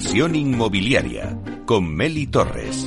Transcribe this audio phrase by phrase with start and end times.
[0.00, 2.86] Inversión inmobiliaria con Meli Torres.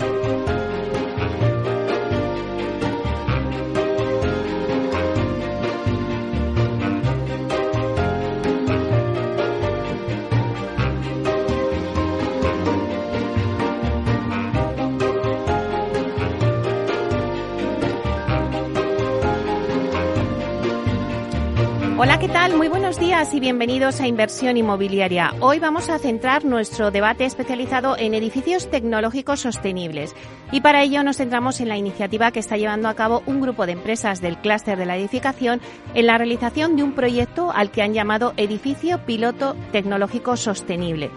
[21.96, 22.58] Hola, ¿qué tal?
[22.58, 25.34] Muy buenos días y bienvenidos a Inversión Inmobiliaria.
[25.40, 30.14] Hoy vamos a centrar nuestro debate especializado en edificios tecnológicos sostenibles.
[30.52, 33.66] Y para ello nos centramos en la iniciativa que está llevando a cabo un grupo
[33.66, 35.60] de empresas del clúster de la edificación
[35.96, 41.10] en la realización de un proyecto al que han llamado Edificio Piloto Tecnológico Sostenible.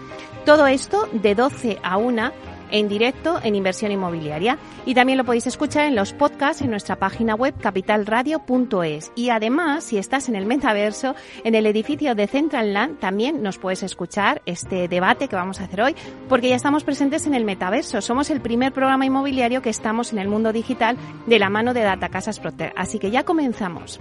[0.45, 2.31] Todo esto de 12 a 1
[2.71, 4.57] en directo en inversión inmobiliaria.
[4.85, 9.11] Y también lo podéis escuchar en los podcasts en nuestra página web capitalradio.es.
[9.15, 13.57] Y además, si estás en el metaverso, en el edificio de Central Land, también nos
[13.57, 15.95] puedes escuchar este debate que vamos a hacer hoy,
[16.29, 18.01] porque ya estamos presentes en el metaverso.
[18.01, 21.81] Somos el primer programa inmobiliario que estamos en el mundo digital de la mano de
[21.81, 22.73] Data Casas Proter.
[22.75, 23.99] Así que ya comenzamos.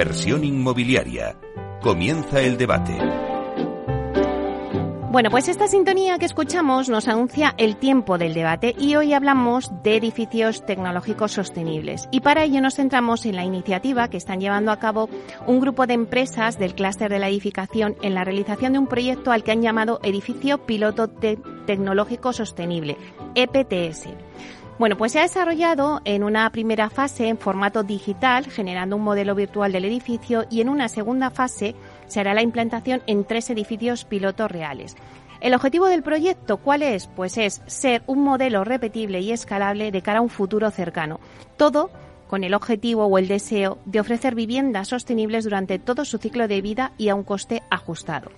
[0.00, 1.36] Inversión inmobiliaria.
[1.82, 2.96] Comienza el debate.
[5.10, 9.70] Bueno, pues esta sintonía que escuchamos nos anuncia el tiempo del debate y hoy hablamos
[9.82, 12.08] de edificios tecnológicos sostenibles.
[12.10, 15.10] Y para ello nos centramos en la iniciativa que están llevando a cabo
[15.46, 19.32] un grupo de empresas del clúster de la edificación en la realización de un proyecto
[19.32, 22.96] al que han llamado Edificio Piloto Tecnológico Sostenible,
[23.34, 24.08] EPTS.
[24.80, 29.34] Bueno, pues se ha desarrollado en una primera fase en formato digital, generando un modelo
[29.34, 31.74] virtual del edificio, y en una segunda fase
[32.06, 34.96] se hará la implantación en tres edificios pilotos reales.
[35.42, 37.08] El objetivo del proyecto, ¿cuál es?
[37.08, 41.20] Pues es ser un modelo repetible y escalable de cara a un futuro cercano.
[41.58, 41.90] Todo
[42.30, 46.62] con el objetivo o el deseo de ofrecer viviendas sostenibles durante todo su ciclo de
[46.62, 48.30] vida y a un coste ajustado.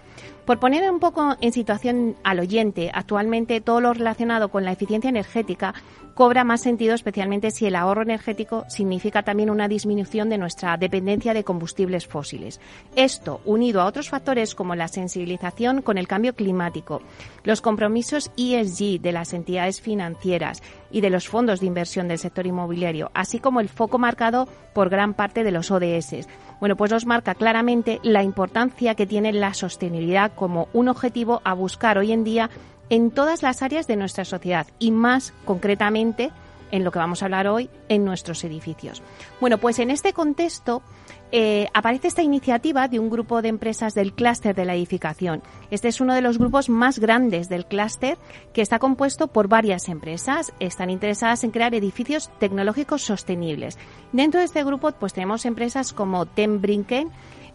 [0.46, 5.10] Por poner un poco en situación al oyente, actualmente todo lo relacionado con la eficiencia
[5.10, 5.74] energética
[6.14, 11.34] cobra más sentido, especialmente si el ahorro energético significa también una disminución de nuestra dependencia
[11.34, 12.60] de combustibles fósiles.
[12.96, 17.02] Esto, unido a otros factores como la sensibilización con el cambio climático,
[17.44, 22.46] los compromisos ESG de las entidades financieras y de los fondos de inversión del sector
[22.46, 26.26] inmobiliario, así como el foco marcado por gran parte de los ODS,
[26.62, 31.54] bueno, pues nos marca claramente la importancia que tiene la sostenibilidad como un objetivo a
[31.54, 32.50] buscar hoy en día
[32.92, 36.30] en todas las áreas de nuestra sociedad y más concretamente
[36.70, 39.02] en lo que vamos a hablar hoy en nuestros edificios.
[39.40, 40.82] Bueno, pues en este contexto
[41.30, 45.42] eh, aparece esta iniciativa de un grupo de empresas del clúster de la edificación.
[45.70, 48.18] Este es uno de los grupos más grandes del clúster
[48.52, 50.52] que está compuesto por varias empresas.
[50.60, 53.78] Están interesadas en crear edificios tecnológicos sostenibles.
[54.12, 57.08] Dentro de este grupo pues tenemos empresas como Tenbrinken,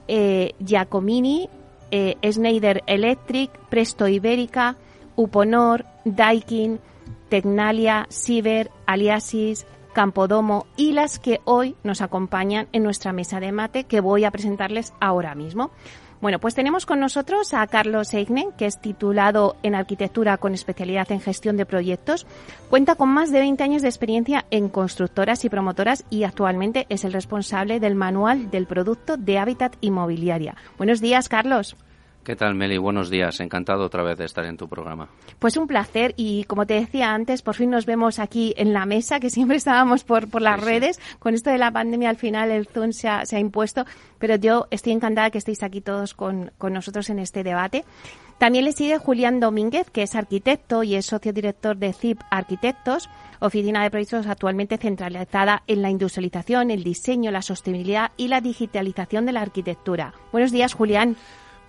[0.08, 1.48] eh, Giacomini,
[1.92, 4.78] eh, Schneider Electric, Presto Ibérica,
[5.18, 6.80] Uponor, Daikin,
[7.28, 13.84] Tecnalia, Ciber, Aliasis, Campodomo y las que hoy nos acompañan en nuestra mesa de mate
[13.86, 15.72] que voy a presentarles ahora mismo.
[16.22, 21.12] Bueno, pues tenemos con nosotros a Carlos Eignen, que es titulado en arquitectura con especialidad
[21.12, 22.26] en gestión de proyectos.
[22.70, 27.04] Cuenta con más de 20 años de experiencia en constructoras y promotoras y actualmente es
[27.04, 30.56] el responsable del manual del producto de Hábitat Inmobiliaria.
[30.78, 31.76] Buenos días, Carlos.
[32.28, 32.78] ¿Qué tal, Meli?
[32.78, 33.40] Buenos días.
[33.40, 35.08] Encantado otra vez de estar en tu programa.
[35.40, 38.86] Pues un placer y como te decía antes, por fin nos vemos aquí en la
[38.86, 41.00] mesa, que siempre estábamos por, por las redes.
[41.20, 43.86] Con esto de la pandemia al final el Zoom se ha, se ha impuesto,
[44.20, 47.86] pero yo estoy encantada que estéis aquí todos con, con nosotros en este debate.
[48.40, 53.10] También le sigue Julián Domínguez, que es arquitecto y es socio director de CIP Arquitectos,
[53.40, 59.26] oficina de proyectos actualmente centralizada en la industrialización, el diseño, la sostenibilidad y la digitalización
[59.26, 60.14] de la arquitectura.
[60.34, 61.16] Buenos días, Julián.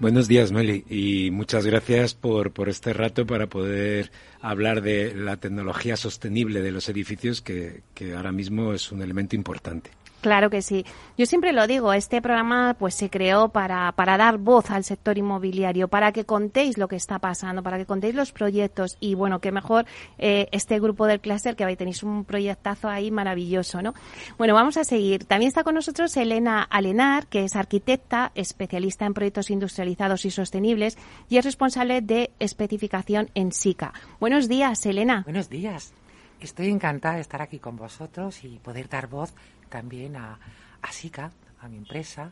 [0.00, 5.38] Buenos días, Meli, y muchas gracias por, por este rato para poder hablar de la
[5.38, 9.90] tecnología sostenible de los edificios, que, que ahora mismo es un elemento importante.
[10.20, 10.84] Claro que sí.
[11.16, 15.16] Yo siempre lo digo, este programa pues se creó para, para dar voz al sector
[15.16, 19.40] inmobiliario, para que contéis lo que está pasando, para que contéis los proyectos y bueno,
[19.40, 19.86] que mejor
[20.18, 23.94] eh, este grupo del clúster que tenéis un proyectazo ahí maravilloso, ¿no?
[24.38, 25.24] Bueno, vamos a seguir.
[25.24, 30.98] También está con nosotros Elena Alenar, que es arquitecta, especialista en proyectos industrializados y sostenibles
[31.28, 33.92] y es responsable de especificación en SICA.
[34.18, 35.22] Buenos días, Elena.
[35.24, 35.92] Buenos días.
[36.40, 39.34] Estoy encantada de estar aquí con vosotros y poder dar voz
[39.68, 40.38] también a,
[40.82, 41.30] a SICA,
[41.60, 42.30] a mi empresa,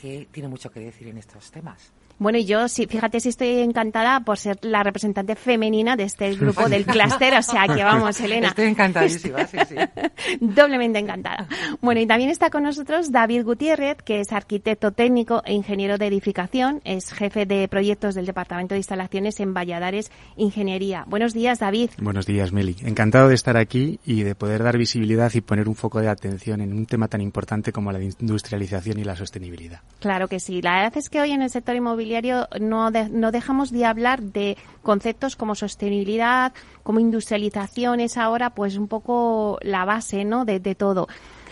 [0.00, 1.92] que tiene mucho que decir en estos temas.
[2.20, 6.34] Bueno, y yo sí, fíjate si estoy encantada por ser la representante femenina de este
[6.34, 8.48] grupo del clúster, o sea que vamos, Elena.
[8.48, 9.74] Estoy encantadísima, sí, sí.
[10.40, 11.48] Doblemente encantada.
[11.80, 16.08] Bueno, y también está con nosotros David Gutiérrez, que es arquitecto técnico e ingeniero de
[16.08, 21.04] edificación, es jefe de proyectos del Departamento de Instalaciones en Valladares Ingeniería.
[21.06, 21.88] Buenos días, David.
[22.02, 22.76] Buenos días, Meli.
[22.82, 26.60] Encantado de estar aquí y de poder dar visibilidad y poner un foco de atención
[26.60, 29.80] en un tema tan importante como la industrialización y la sostenibilidad.
[29.98, 30.62] Claro que sí.
[30.62, 34.56] La verdad es que hoy en el sector inmobiliario no, no dejamos de hablar de
[34.82, 36.52] conceptos como sostenibilidad,
[36.82, 40.46] como industrialización, es ahora pues un poco la base ¿no?
[40.46, 41.06] de, de todo.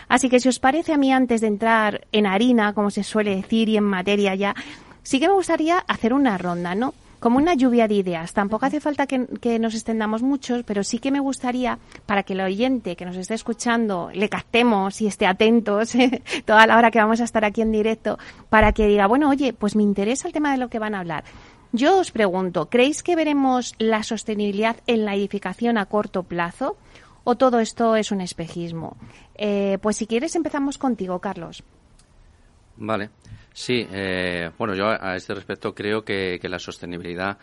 [0.08, 3.36] Así que si os parece a mí antes de entrar en harina, como se suele
[3.36, 4.54] decir, y en materia ya,
[5.02, 6.94] sí que me gustaría hacer una ronda, ¿no?
[7.20, 8.32] Como una lluvia de ideas.
[8.32, 12.40] Tampoco hace falta que, nos extendamos muchos, pero sí que me gustaría, para que el
[12.40, 15.92] oyente que nos esté escuchando le captemos y esté atentos
[16.44, 18.18] toda la hora que vamos a estar aquí en directo,
[18.48, 21.00] para que diga, bueno, oye, pues me interesa el tema de lo que van a
[21.00, 21.24] hablar.
[21.72, 26.76] Yo os pregunto, ¿creéis que veremos la sostenibilidad en la edificación a corto plazo?
[27.24, 28.96] ¿O todo esto es un espejismo?
[29.34, 31.62] Eh, pues si quieres empezamos contigo, Carlos.
[32.78, 33.10] Vale.
[33.58, 37.38] Sí, eh, bueno, yo a este respecto creo que, la sostenibilidad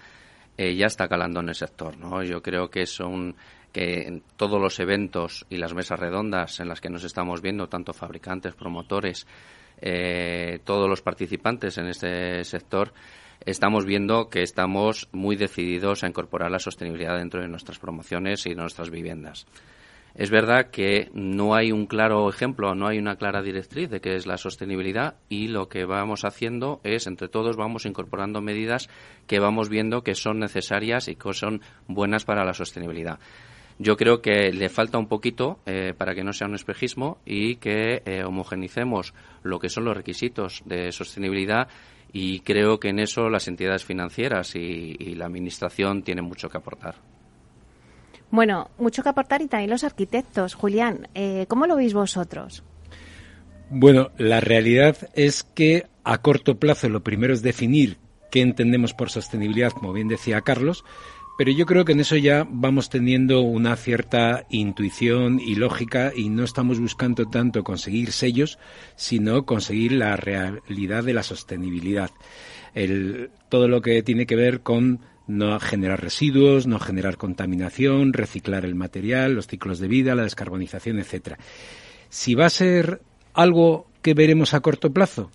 [0.57, 2.23] eh, ya está calando en el sector, ¿no?
[2.23, 3.35] Yo creo que son
[3.73, 7.67] que en todos los eventos y las mesas redondas en las que nos estamos viendo,
[7.67, 9.27] tanto fabricantes, promotores,
[9.81, 12.93] eh, todos los participantes en este sector,
[13.45, 18.55] estamos viendo que estamos muy decididos a incorporar la sostenibilidad dentro de nuestras promociones y
[18.55, 19.45] nuestras viviendas.
[20.15, 24.15] Es verdad que no hay un claro ejemplo, no hay una clara directriz de qué
[24.15, 28.87] es la sostenibilidad y lo que vamos haciendo es, entre todos, vamos incorporando medidas
[29.27, 33.19] que vamos viendo que son necesarias y que son buenas para la sostenibilidad.
[33.77, 37.57] Yo creo que le falta un poquito eh, para que no sea un espejismo y
[37.57, 39.13] que eh, homogenicemos
[39.43, 41.67] lo que son los requisitos de sostenibilidad
[42.13, 46.95] y creo que en eso las entidades financieras y la Administración tienen mucho que aportar.
[48.31, 50.53] Bueno, mucho que aportar y también los arquitectos.
[50.53, 52.63] Julián, eh, ¿cómo lo veis vosotros?
[53.69, 57.97] Bueno, la realidad es que a corto plazo lo primero es definir
[58.31, 60.83] qué entendemos por sostenibilidad, como bien decía Carlos,
[61.37, 66.29] pero yo creo que en eso ya vamos teniendo una cierta intuición y lógica y
[66.29, 68.57] no estamos buscando tanto conseguir sellos,
[68.95, 72.11] sino conseguir la realidad de la sostenibilidad.
[72.73, 78.65] El, todo lo que tiene que ver con no generar residuos, no generar contaminación, reciclar
[78.65, 81.37] el material, los ciclos de vida, la descarbonización, etcétera.
[82.09, 83.01] Si va a ser
[83.33, 85.31] algo que veremos a corto plazo,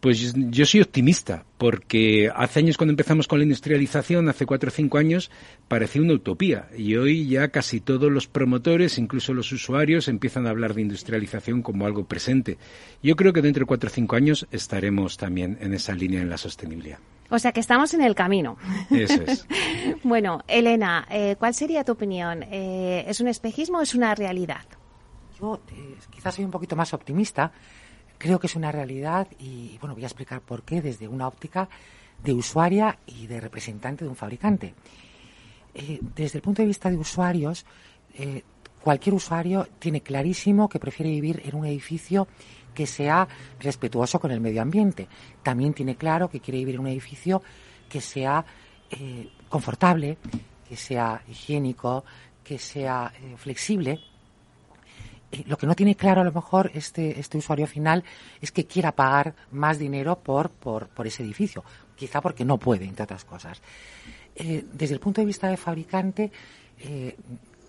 [0.00, 4.70] pues yo soy optimista, porque hace años cuando empezamos con la industrialización, hace cuatro o
[4.70, 5.30] cinco años,
[5.68, 6.68] parecía una utopía.
[6.76, 11.62] Y hoy ya casi todos los promotores, incluso los usuarios, empiezan a hablar de industrialización
[11.62, 12.58] como algo presente.
[13.02, 16.30] Yo creo que dentro de cuatro o cinco años estaremos también en esa línea en
[16.30, 16.98] la sostenibilidad.
[17.30, 18.56] O sea que estamos en el camino.
[18.90, 19.46] Eso es.
[20.02, 22.42] bueno, Elena, eh, ¿cuál sería tu opinión?
[22.44, 24.64] Eh, ¿Es un espejismo o es una realidad?
[25.38, 27.52] Yo eh, quizás soy un poquito más optimista.
[28.18, 31.68] Creo que es una realidad y, bueno, voy a explicar por qué desde una óptica
[32.22, 34.74] de usuaria y de representante de un fabricante.
[36.14, 37.66] desde el punto de vista de usuarios,
[38.86, 42.28] cualquier usuario tiene clarísimo que prefiere vivir en un edificio
[42.72, 43.26] que sea
[43.58, 45.08] respetuoso con el medio ambiente.
[45.42, 47.42] También tiene claro que quiere vivir en un edificio
[47.88, 48.44] que sea
[48.88, 50.18] eh, confortable,
[50.68, 52.04] que sea higiénico,
[52.44, 53.98] que sea eh, flexible.
[55.32, 58.04] Eh, lo que no tiene claro a lo mejor este, este usuario final
[58.40, 61.64] es que quiera pagar más dinero por, por, por ese edificio,
[61.96, 63.60] quizá porque no puede, entre otras cosas.
[64.36, 66.30] desde el punto de vista de fabricante,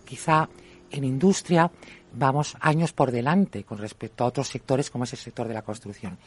[0.05, 0.47] quizá
[0.91, 1.71] en industria
[2.13, 5.61] vamos años por delante con respecto a otros sectores como es el sector de la
[5.61, 6.17] construcción.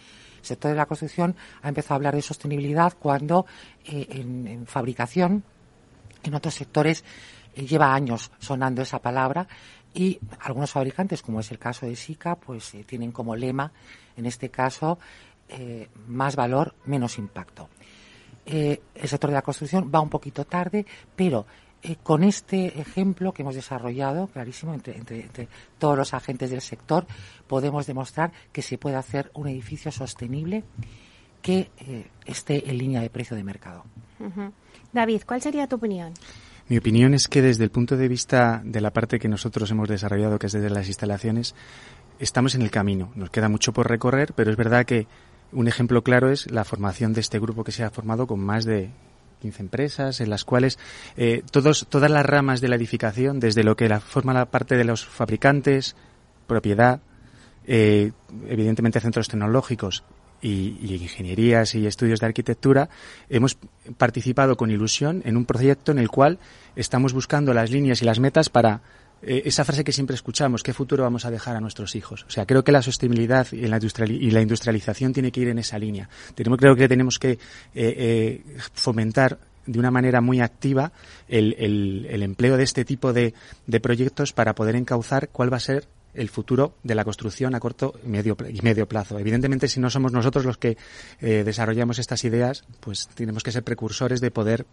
[0.40, 3.46] El sector de la construcción ha empezado a hablar de sostenibilidad cuando
[3.84, 5.42] eh, en, fabricación,
[6.22, 7.04] en otros sectores,
[7.54, 9.46] eh, lleva años sonando esa palabra
[9.92, 13.72] y algunos fabricantes, como es el caso de SICA, pues eh, tienen como lema,
[14.16, 14.98] en este caso,
[16.06, 17.68] más valor, menos impacto.
[18.46, 20.86] el sector de la construcción va un poquito tarde,
[21.16, 21.44] pero
[21.82, 25.00] eh, con este ejemplo que hemos desarrollado, clarísimo, entre,
[25.78, 27.06] todos los agentes del sector,
[27.46, 30.64] podemos demostrar que se puede hacer un edificio sostenible
[31.40, 33.84] que eh, esté en línea de precio de mercado.
[34.92, 36.12] David, ¿cuál sería tu opinión?
[36.68, 39.88] Mi opinión es que desde el punto de vista de la parte que nosotros hemos
[39.88, 41.54] desarrollado, que es desde las instalaciones,
[42.18, 43.10] estamos en el camino.
[43.16, 45.06] Nos queda mucho por recorrer, pero es verdad que
[45.52, 48.64] un ejemplo claro es la formación de este grupo que se ha formado con más
[48.64, 48.90] de
[49.40, 50.78] 15 empresas, en las cuales
[51.16, 54.84] eh, todas las ramas de la edificación, desde lo que la, forma la parte de
[54.84, 55.96] los fabricantes,
[56.46, 57.00] propiedad,
[57.66, 58.12] eh,
[58.48, 60.04] evidentemente centros tecnológicos
[60.42, 62.88] y, ingenierías y estudios de arquitectura,
[63.28, 63.58] hemos
[63.98, 66.38] participado con ilusión en un proyecto en el cual
[66.76, 68.80] estamos buscando las líneas y las metas para
[69.22, 72.24] eh, esa frase que siempre escuchamos, ¿qué futuro vamos a dejar a nuestros hijos?
[72.26, 75.58] O sea, creo que la sostenibilidad y la, y la industrialización tiene que ir en
[75.58, 76.08] esa línea.
[76.34, 77.38] Tenemos, creo que tenemos que eh,
[77.74, 80.92] eh, fomentar de una manera muy activa
[81.28, 83.34] el, empleo de este tipo de,
[83.82, 87.94] proyectos para poder encauzar cuál va a ser el futuro de la construcción a corto
[88.04, 89.18] y medio, y medio plazo.
[89.18, 90.76] Evidentemente, si no somos nosotros los que
[91.20, 94.66] desarrollamos estas ideas, pues tenemos que ser precursores de poder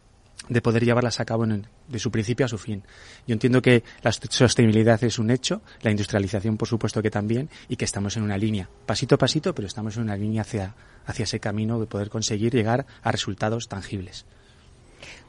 [0.49, 2.83] de poder llevarlas a cabo de su principio a su fin.
[3.27, 7.75] Yo entiendo que la sostenibilidad es un hecho, la industrialización por supuesto que también, y
[7.75, 10.75] que estamos en una línea, pasito a pasito, pero estamos en una línea hacia,
[11.05, 14.25] hacia ese camino de poder conseguir llegar a resultados tangibles.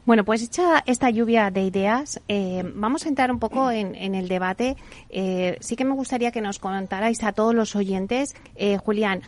[0.08, 4.26] Bueno, pues hecha esta lluvia de ideas, eh, vamos a entrar un poco en, el
[4.26, 4.78] debate.
[5.10, 9.20] Eh, sí que me gustaría que nos contarais a todos los oyentes, eh, Julián,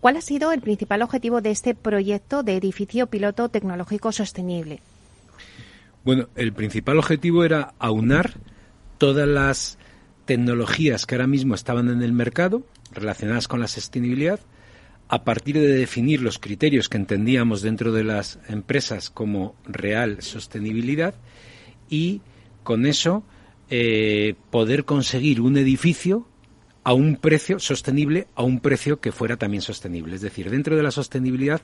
[0.00, 4.80] ¿cuál ha sido el principal objetivo de este proyecto de edificio piloto tecnológico sostenible?
[6.06, 8.38] Bueno, el principal objetivo era aunar
[8.96, 9.76] todas las
[10.24, 14.40] tecnologías que ahora mismo estaban en el mercado relacionadas con la sostenibilidad
[15.12, 21.14] a partir de definir los criterios que entendíamos dentro de las empresas como real sostenibilidad
[21.90, 22.22] y
[22.62, 23.22] con eso
[23.68, 26.26] eh, poder conseguir un edificio
[26.82, 30.14] a un precio sostenible, a un precio que fuera también sostenible.
[30.14, 31.60] Es decir, dentro de la sostenibilidad,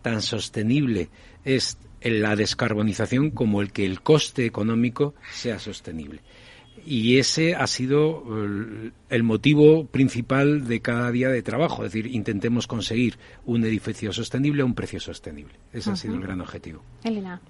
[0.00, 1.10] tan sostenible
[1.44, 6.22] es la descarbonización como el que el coste económico sea sostenible
[6.86, 12.06] y ese ha sido eh, el motivo principal de cada día de trabajo, es decir,
[12.14, 15.54] intentemos conseguir un edificio sostenible a un precio sostenible.
[15.72, 16.82] Ese ha sido el gran objetivo.
[17.02, 17.40] Elena.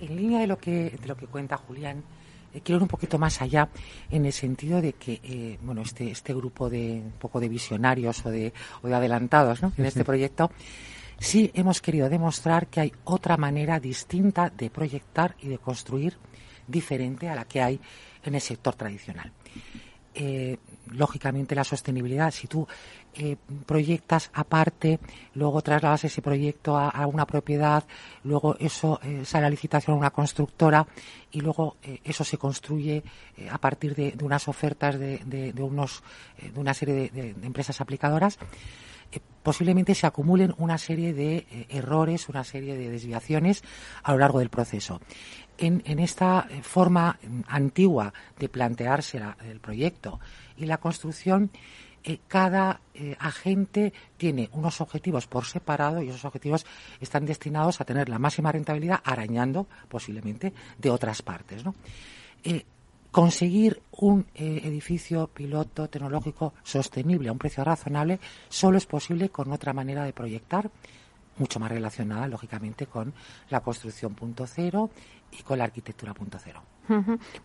[0.00, 2.04] En línea de lo que, de lo que cuenta Julián,
[2.52, 3.70] eh, quiero ir un poquito más allá
[4.10, 8.24] en el sentido de que eh, bueno este este grupo de un poco de visionarios
[8.26, 9.72] o de, o de adelantados ¿no?
[9.76, 10.52] en este proyecto
[11.18, 16.16] sí hemos querido demostrar que hay otra manera distinta de proyectar y de construir
[16.66, 17.80] diferente a la que hay
[18.24, 19.32] en el sector tradicional.
[20.16, 20.58] Eh,
[20.92, 22.68] lógicamente la sostenibilidad, si tú
[23.14, 25.00] eh, proyectas aparte,
[25.32, 27.82] luego trasladas ese proyecto a, una propiedad,
[28.22, 30.86] luego eso eh, sale a licitación a una constructora
[31.32, 33.02] y luego eso se construye
[33.50, 36.02] a partir de, unas ofertas de, unos,
[36.40, 38.38] de una serie de, empresas aplicadoras,
[39.42, 43.64] posiblemente se acumulen una serie de errores, una serie de desviaciones
[44.02, 45.00] a lo largo del proceso
[45.58, 50.20] en, esta eh, forma antigua de plantearse el proyecto
[50.56, 51.50] y la construcción,
[52.02, 56.66] eh, cada eh, agente tiene unos objetivos por separado y esos objetivos
[57.00, 61.62] están destinados a tener la máxima rentabilidad arañando posiblemente de otras partes.
[63.10, 68.18] conseguir un edificio piloto tecnológico sostenible a un precio razonable
[68.48, 70.68] solo es posible con otra manera de proyectar
[71.38, 73.12] mucho más relacionada, lógicamente, con
[73.50, 74.90] la construcción punto cero
[75.38, 76.62] y con la arquitectura punto cero.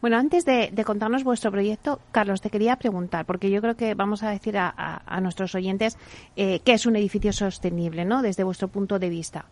[0.01, 4.21] Bueno, antes de, contarnos vuestro proyecto, Carlos, te quería preguntar, porque yo creo que vamos
[4.23, 5.97] a decir a, nuestros oyentes
[6.35, 8.21] eh, qué es un edificio sostenible, ¿no?
[8.21, 9.45] Desde vuestro punto de vista.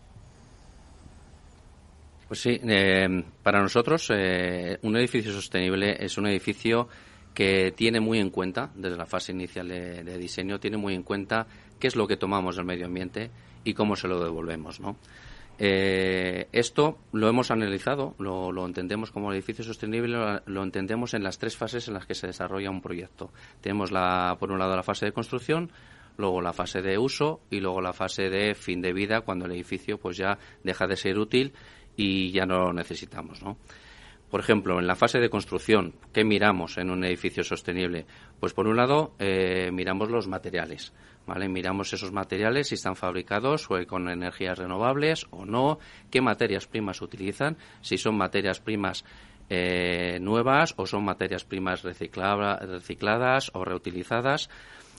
[2.28, 6.88] Pues sí, eh, para nosotros eh, un edificio sostenible es un edificio
[7.32, 11.02] que tiene muy en cuenta, desde la fase inicial de, de diseño, tiene muy en
[11.02, 11.46] cuenta
[11.78, 13.30] qué es lo que tomamos del medio ambiente,
[13.64, 14.96] y cómo se lo devolvemos, ¿no?
[15.60, 21.56] Eh, esto lo hemos analizado, lo, entendemos como edificio sostenible, lo, entendemos en las tres
[21.56, 23.32] fases en las que se desarrolla un proyecto.
[23.60, 25.70] Tenemos la, por un lado la fase de construcción,
[26.16, 29.52] luego la fase de uso y luego la fase de fin de vida cuando el
[29.52, 31.52] edificio pues ya deja de ser útil
[31.96, 33.58] y ya no lo necesitamos, ¿no?
[34.30, 38.04] Por ejemplo, en la fase de construcción, ¿qué miramos en un edificio sostenible?
[38.40, 40.92] Pues por un lado, eh, miramos los materiales.
[41.36, 45.78] Miramos esos materiales si están fabricados con energías renovables o no,
[46.10, 49.04] qué materias primas utilizan, si son materias primas
[49.50, 54.48] eh, nuevas o son materias primas recicladas o reutilizadas,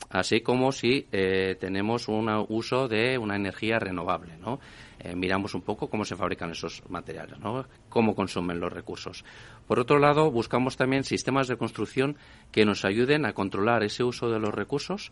[0.09, 4.59] así como si eh, tenemos un uso de una energía renovable, ¿no?
[4.99, 7.65] Eh, miramos un poco cómo se fabrican esos materiales, ¿no?
[7.89, 9.23] cómo consumen los recursos.
[9.67, 12.17] Por otro lado, buscamos también sistemas de construcción
[12.51, 15.11] que nos ayuden a controlar ese uso de los recursos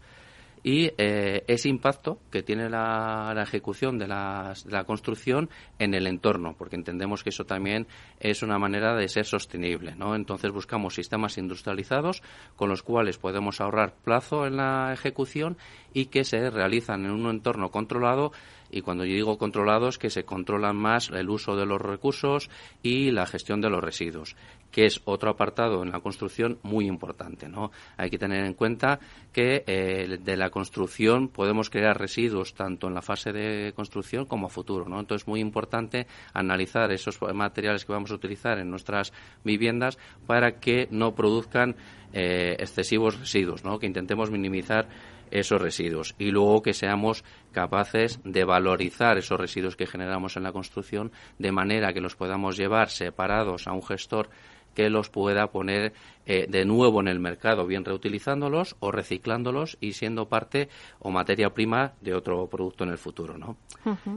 [0.63, 4.53] y eh, ese impacto que tiene la, ejecución de la,
[4.86, 7.88] construcción en el entorno, porque entendemos que eso también
[8.20, 9.96] es una manera de ser sostenible.
[9.96, 10.15] ¿no?
[10.15, 12.22] Entonces buscamos sistemas industrializados
[12.56, 15.58] con los cuales podemos ahorrar plazo en la ejecución
[15.94, 18.32] y que se realizan en un entorno controlado
[18.72, 22.50] Y cuando yo digo controlados, que se controlan más el uso de los recursos
[22.84, 24.36] y la gestión de los residuos
[24.72, 27.50] que es otro apartado en la construcción muy importante.
[27.50, 27.72] ¿no?
[27.98, 29.00] Hay que tener en cuenta
[29.34, 34.48] que eh, de la construcción podemos crear residuos tanto en la fase de construcción como
[34.48, 34.88] a futuro.
[34.88, 35.00] ¿no?
[35.00, 40.60] Entonces es muy importante analizar esos materiales que vamos a utilizar en nuestras viviendas para
[40.60, 41.76] que no produzcan
[42.14, 43.80] eh, excesivos residuos, ¿no?
[43.80, 44.88] que intentemos minimizar
[45.32, 46.16] esos residuos.
[46.18, 51.52] Y luego que seamos capaces de valorizar esos residuos que generamos en la construcción de
[51.52, 54.30] manera que los podamos llevar separados a un gestor
[54.78, 55.92] que los pueda poner
[56.28, 60.70] eh, de nuevo en el mercado, bien reutilizándolos o reciclándolos y siendo parte
[61.00, 63.40] o materia prima de otro producto en el futuro.
[63.40, 63.58] ¿no?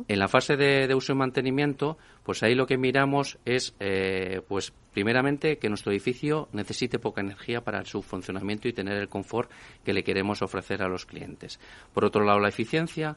[0.06, 4.74] En la fase de, uso y mantenimiento, pues ahí lo que miramos es, eh, pues
[4.92, 9.50] primeramente, que nuestro edificio necesite poca energía para su funcionamiento y tener el confort
[9.82, 11.58] que le queremos ofrecer a los clientes.
[11.94, 13.16] Por otro lado, la eficiencia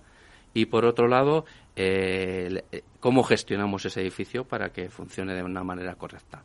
[0.54, 1.44] y por otro lado,
[1.76, 2.64] eh,
[3.02, 6.42] cómo gestionamos ese edificio para que funcione de una manera correcta.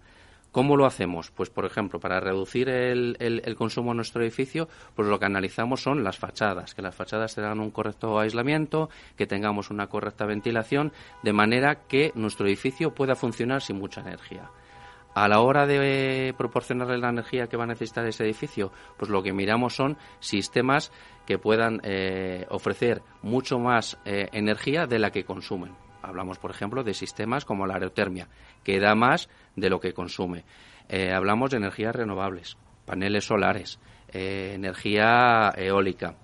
[0.50, 1.30] ¿Cómo lo hacemos?
[1.30, 6.02] Pues, por ejemplo, para reducir el, consumo en nuestro edificio, pues lo que analizamos son
[6.02, 11.32] las fachadas, que las fachadas tengan un correcto aislamiento, que tengamos una correcta ventilación, de
[11.32, 14.50] manera que nuestro edificio pueda funcionar sin mucha energía.
[15.14, 19.22] A la hora de proporcionarle la energía que va a necesitar ese edificio, pues lo
[19.22, 20.92] que miramos son sistemas
[21.26, 25.87] que puedan eh, ofrecer mucho más eh, energía de la que consumen.
[26.08, 28.28] Hablamos, por ejemplo, de sistemas como la aerotermia,
[28.64, 30.44] que da más de lo que consume.
[30.88, 36.14] Eh, hablamos de energías renovables, paneles solares, eh, energía eólica.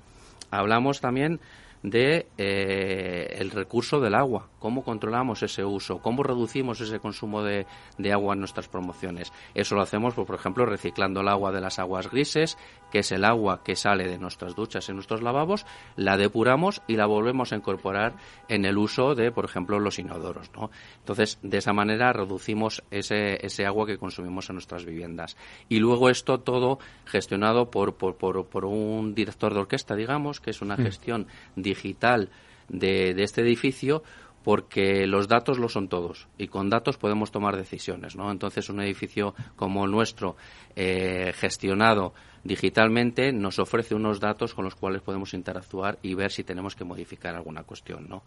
[0.51, 1.39] Hablamos también
[1.85, 7.67] de eh, el recurso del agua, cómo controlamos ese uso, cómo reducimos ese consumo de,
[8.11, 9.31] agua en nuestras promociones.
[9.55, 12.57] Eso lo hacemos, pues, por ejemplo, reciclando el agua de las aguas grises,
[12.95, 16.95] que es el agua que sale de nuestras duchas en nuestros lavabos, la depuramos y
[16.95, 18.15] la volvemos a incorporar
[18.49, 20.49] en el uso de, por ejemplo, los inodoros.
[20.55, 20.71] ¿no?
[21.01, 25.37] Entonces, de esa manera reducimos ese, ese agua que consumimos en nuestras viviendas.
[25.69, 30.63] Y luego esto todo gestionado por, por, por, un director de orquesta, digamos, que es
[30.63, 30.83] una mm.
[30.85, 32.31] gestión digital
[32.69, 34.05] de, este edificio
[34.45, 38.31] porque los datos lo son todos y con datos podemos tomar decisiones, ¿no?
[38.31, 40.37] Entonces un edificio como nuestro
[40.77, 42.13] eh, gestionado
[42.45, 46.85] digitalmente nos ofrece unos datos con los cuales podemos interactuar y ver si tenemos que
[46.85, 48.23] modificar alguna cuestión, ¿no?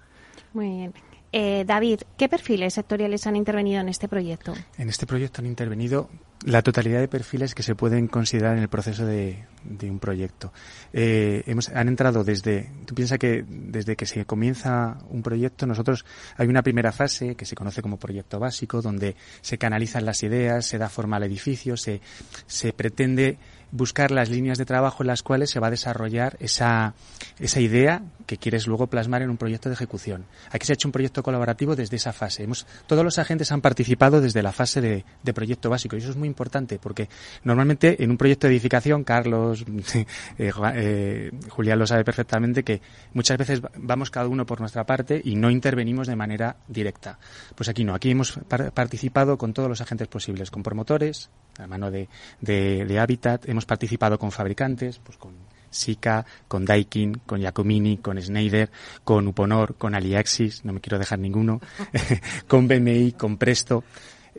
[0.54, 0.94] Muy bien.
[1.32, 4.54] Eh, David, ¿qué perfiles sectoriales han intervenido en este proyecto?
[4.78, 6.10] En este proyecto han intervenido
[6.46, 9.46] la totalidad de perfiles que se pueden considerar en el proceso de,
[9.84, 10.54] un proyecto.
[10.94, 16.06] Eh, hemos, han entrado desde, tú piensas que desde que se comienza un proyecto, nosotros
[16.38, 20.66] hay una primera fase que se conoce como proyecto básico, donde se canalizan las ideas,
[20.66, 22.02] se da forma al edificio, se,
[22.46, 23.38] se pretende
[23.72, 26.94] buscar las líneas de trabajo en las cuales se va a desarrollar esa,
[27.40, 30.26] esa idea que quieres luego plasmar en un proyecto de ejecución.
[30.52, 32.48] Aquí se ha hecho un proyecto colaborativo desde esa fase.
[32.86, 36.28] Todos los agentes han participado desde la fase de, proyecto básico y eso es muy
[36.28, 37.10] importante porque
[37.44, 39.66] normalmente en un proyecto de edificación, Carlos,
[40.38, 42.82] eh, eh, Julián lo sabe perfectamente, que
[43.14, 47.20] muchas veces vamos cada uno por nuestra parte y no intervenimos de manera directa.
[47.56, 48.40] Pues aquí no, aquí hemos
[48.74, 52.10] participado con todos los agentes posibles, con promotores, a mano de,
[52.42, 55.34] de, de Habitat, hemos participado con fabricantes, pues con
[55.72, 58.70] Sika, con Daikin, con Giacomini, con Schneider,
[59.04, 61.60] con Uponor, con Aliaxis, no me quiero dejar ninguno,
[62.48, 63.84] con BMI, con Presto,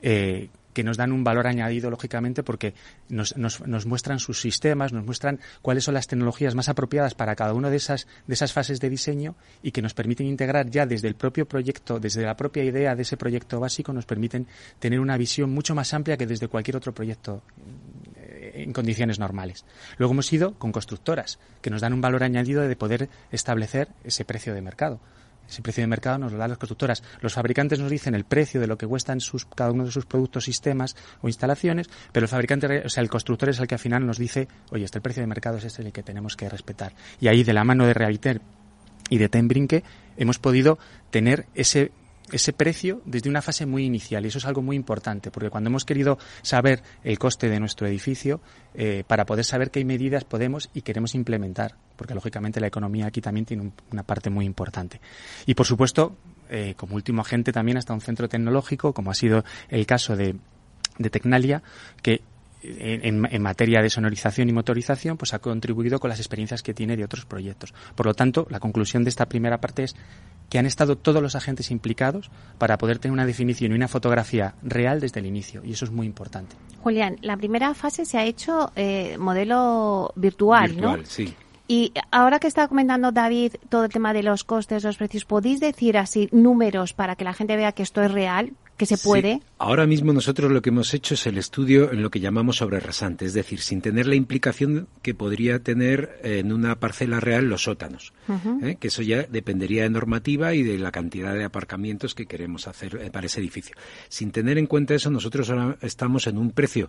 [0.00, 2.74] eh, que nos dan un valor añadido, lógicamente, porque
[3.09, 7.35] nos, nos, nos, muestran sus sistemas, nos muestran cuáles son las tecnologías más apropiadas para
[7.35, 10.87] cada una de esas, de esas fases de diseño y que nos permiten integrar ya
[10.87, 14.46] desde el propio proyecto, desde la propia idea de ese proyecto básico, nos permiten
[14.78, 17.42] tener una visión mucho más amplia que desde cualquier otro proyecto
[18.62, 19.64] en condiciones normales.
[19.97, 24.25] Luego hemos ido con constructoras, que nos dan un valor añadido de poder establecer ese
[24.25, 25.01] precio de mercado.
[25.49, 27.03] Ese precio de mercado nos lo dan las constructoras.
[27.21, 30.05] Los fabricantes nos dicen el precio de lo que cuestan sus, cada uno de sus
[30.05, 33.81] productos, sistemas o instalaciones, pero el fabricante, o sea, el constructor es el que al
[33.81, 36.92] final nos dice, oye, este precio de mercado es este el que tenemos que respetar.
[37.18, 38.42] Y ahí, de la mano de Realiter
[39.09, 39.85] y de Tembrinque,
[40.18, 40.79] hemos podido
[41.11, 41.92] tener ese
[42.33, 45.69] ese precio desde una fase muy inicial y eso es algo muy importante porque cuando
[45.69, 48.41] hemos querido saber el coste de nuestro edificio
[48.75, 53.21] eh, para poder saber qué medidas podemos y queremos implementar porque lógicamente la economía aquí
[53.21, 55.01] también tiene una parte muy importante.
[55.47, 56.17] Y por supuesto
[56.49, 60.37] eh, como último agente también hasta un centro tecnológico como ha sido el caso de,
[60.99, 61.62] de Tecnalia
[62.03, 62.23] que
[62.62, 66.97] en, en, materia de sonorización y motorización, pues ha contribuido con las experiencias que tiene
[66.97, 67.75] de otros proyectos.
[67.94, 69.97] Por lo tanto, la conclusión de esta primera parte es
[70.49, 74.55] que han estado todos los agentes implicados para poder tener una definición y una fotografía
[74.62, 76.57] real desde el inicio, y eso es muy importante.
[76.83, 81.35] Julián, la primera fase se ha hecho eh, modelo virtual, virtual Sí.
[81.71, 85.61] Y ahora que está comentando David todo el tema de los costes, los precios, ¿podéis
[85.61, 88.55] decir así números para que la gente vea que esto es real?
[88.79, 89.43] Que se puede.
[89.59, 92.79] Ahora mismo nosotros lo que hemos hecho es el estudio en lo que llamamos sobre
[92.81, 97.64] rasante, es decir, sin tener la implicación que podría tener en una parcela real los
[97.64, 98.12] sótanos,
[98.62, 98.77] ¿eh?
[98.81, 102.99] que eso ya dependería de normativa y de la cantidad de aparcamientos que queremos hacer
[103.03, 103.75] eh, para ese edificio.
[104.09, 106.88] Sin tener en cuenta eso, nosotros ahora estamos en un precio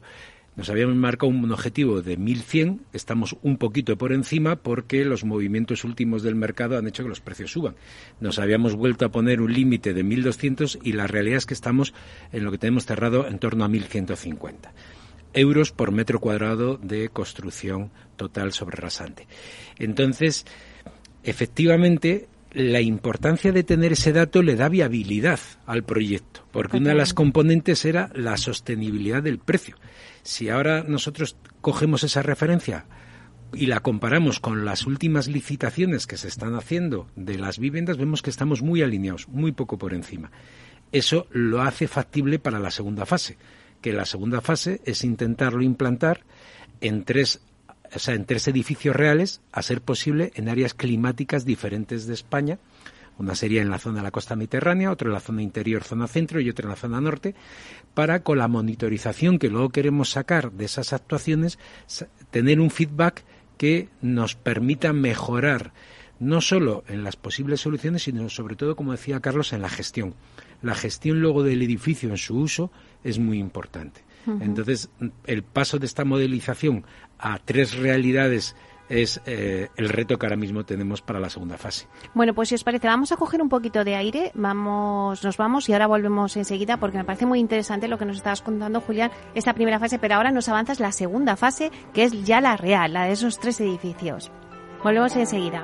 [0.55, 5.83] nos habíamos marcado un objetivo de 1.100, estamos un poquito por encima porque los movimientos
[5.83, 7.75] últimos del mercado han hecho que los precios suban.
[8.19, 11.93] Nos habíamos vuelto a poner un límite de 1.200 y la realidad es que estamos
[12.31, 14.71] en lo que tenemos cerrado en torno a 1.150
[15.33, 19.27] euros por metro cuadrado de construcción total sobre rasante.
[19.77, 20.45] Entonces,
[21.23, 26.95] efectivamente, la importancia de tener ese dato le da viabilidad al proyecto, porque una de
[26.95, 29.75] las componentes era la sostenibilidad del precio.
[30.23, 32.85] Si ahora nosotros cogemos esa referencia
[33.53, 38.21] y la comparamos con las últimas licitaciones que se están haciendo de las viviendas, vemos
[38.21, 40.31] que estamos muy alineados, muy poco por encima.
[40.91, 43.37] Eso lo hace factible para la segunda fase,
[43.81, 46.21] que la segunda fase es intentarlo implantar
[46.81, 47.41] en tres
[47.93, 52.59] o sea, en tres edificios reales, a ser posible en áreas climáticas diferentes de España.
[53.17, 56.07] Una sería en la zona de la costa mediterránea, otra en la zona interior, zona
[56.07, 57.35] centro y otra en la zona norte,
[57.93, 61.59] para con la monitorización que luego queremos sacar de esas actuaciones,
[62.31, 63.23] tener un feedback
[63.57, 65.73] que nos permita mejorar
[66.19, 70.15] no solo en las posibles soluciones, sino sobre todo, como decía Carlos, en la gestión.
[70.61, 72.71] La gestión luego del edificio en su uso
[73.03, 74.01] es muy importante.
[74.27, 74.89] Entonces,
[75.25, 76.85] el paso de esta modelización
[77.17, 78.55] a tres realidades
[78.89, 81.87] es eh, el reto que ahora mismo tenemos para la segunda fase.
[82.13, 85.69] Bueno, pues si os parece, vamos a coger un poquito de aire, vamos, nos vamos
[85.69, 89.11] y ahora volvemos enseguida porque me parece muy interesante lo que nos estabas contando, Julián,
[89.35, 92.93] esta primera fase, pero ahora nos avanzas la segunda fase, que es ya la real,
[92.93, 94.31] la de esos tres edificios.
[94.83, 95.63] Volvemos enseguida.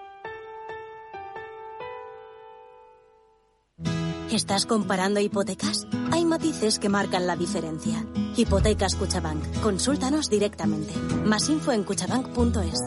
[4.31, 5.85] ¿Estás comparando hipotecas?
[6.09, 8.05] Hay matices que marcan la diferencia.
[8.37, 9.43] Hipotecas Cuchabank.
[9.59, 10.93] Consúltanos directamente.
[11.25, 12.79] Más info en cuchabank.es.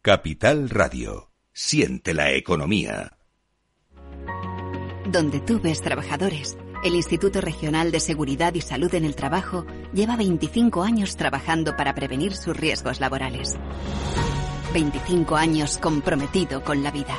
[0.00, 1.32] Capital Radio.
[1.52, 3.18] Siente la economía.
[5.10, 10.16] Donde tú ves trabajadores, el Instituto Regional de Seguridad y Salud en el Trabajo lleva
[10.16, 13.56] 25 años trabajando para prevenir sus riesgos laborales.
[14.72, 17.18] 25 años comprometido con la vida.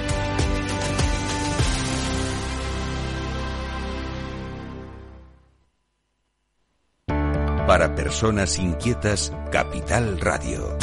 [8.11, 10.77] Personas Inquietas, Capital Radio.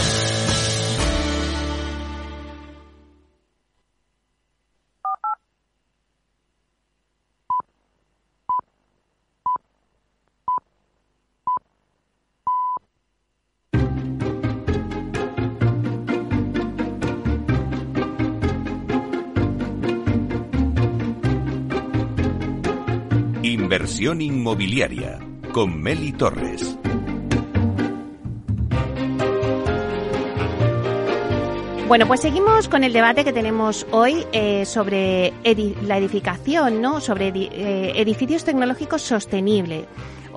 [23.42, 25.18] Inversión inmobiliaria
[25.52, 26.78] con Meli Torres.
[31.88, 35.32] Bueno, pues seguimos con el debate que tenemos hoy eh, sobre
[35.86, 37.00] la edificación, ¿no?
[37.00, 39.86] Sobre eh, edificios tecnológicos sostenibles.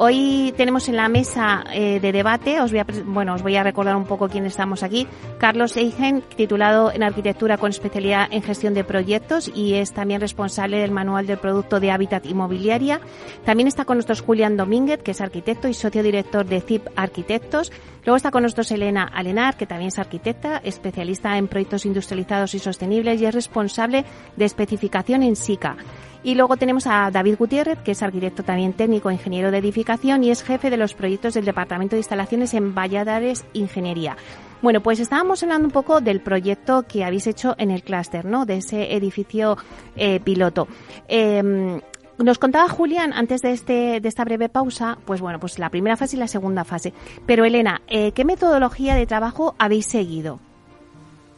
[0.03, 3.61] Hoy tenemos en la mesa eh, de debate, os voy a, bueno, os voy a
[3.61, 5.05] recordar un poco quién estamos aquí.
[5.37, 10.79] Carlos Eigen, titulado en arquitectura con especialidad en gestión de proyectos y es también responsable
[10.79, 12.99] del manual del producto de Hábitat Inmobiliaria.
[13.45, 17.71] También está con nosotros Julián Domínguez, que es arquitecto y socio director de CIP Arquitectos.
[18.03, 22.59] Luego está con nosotros Elena Alenar, que también es arquitecta, especialista en proyectos industrializados y
[22.59, 24.03] sostenibles y es responsable
[24.35, 25.77] de especificación en SICA.
[26.23, 30.29] Y luego tenemos a David Gutiérrez, que es arquitecto también técnico, ingeniero de edificación y
[30.29, 34.15] es jefe de los proyectos del Departamento de Instalaciones en Valladares Ingeniería.
[34.61, 38.45] Bueno, pues estábamos hablando un poco del proyecto que habéis hecho en el clúster, ¿no?
[38.45, 39.57] De ese edificio
[39.95, 40.67] eh, piloto.
[41.07, 41.81] Em,
[42.19, 45.97] nos contaba Julián antes de, este, de esta breve pausa, pues bueno, pues la primera
[45.97, 46.93] fase y la segunda fase.
[47.25, 50.39] Pero Elena, eh, ¿qué metodología de trabajo habéis seguido?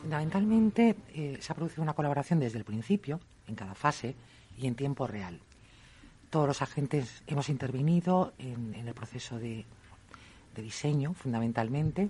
[0.02, 4.16] Fundamentalmente eh, se ha producido una colaboración desde el principio, en cada fase,
[4.58, 5.40] y en tiempo real.
[6.30, 9.66] Todos los agentes hemos intervenido en, el proceso de,
[10.56, 12.10] diseño, fundamentalmente,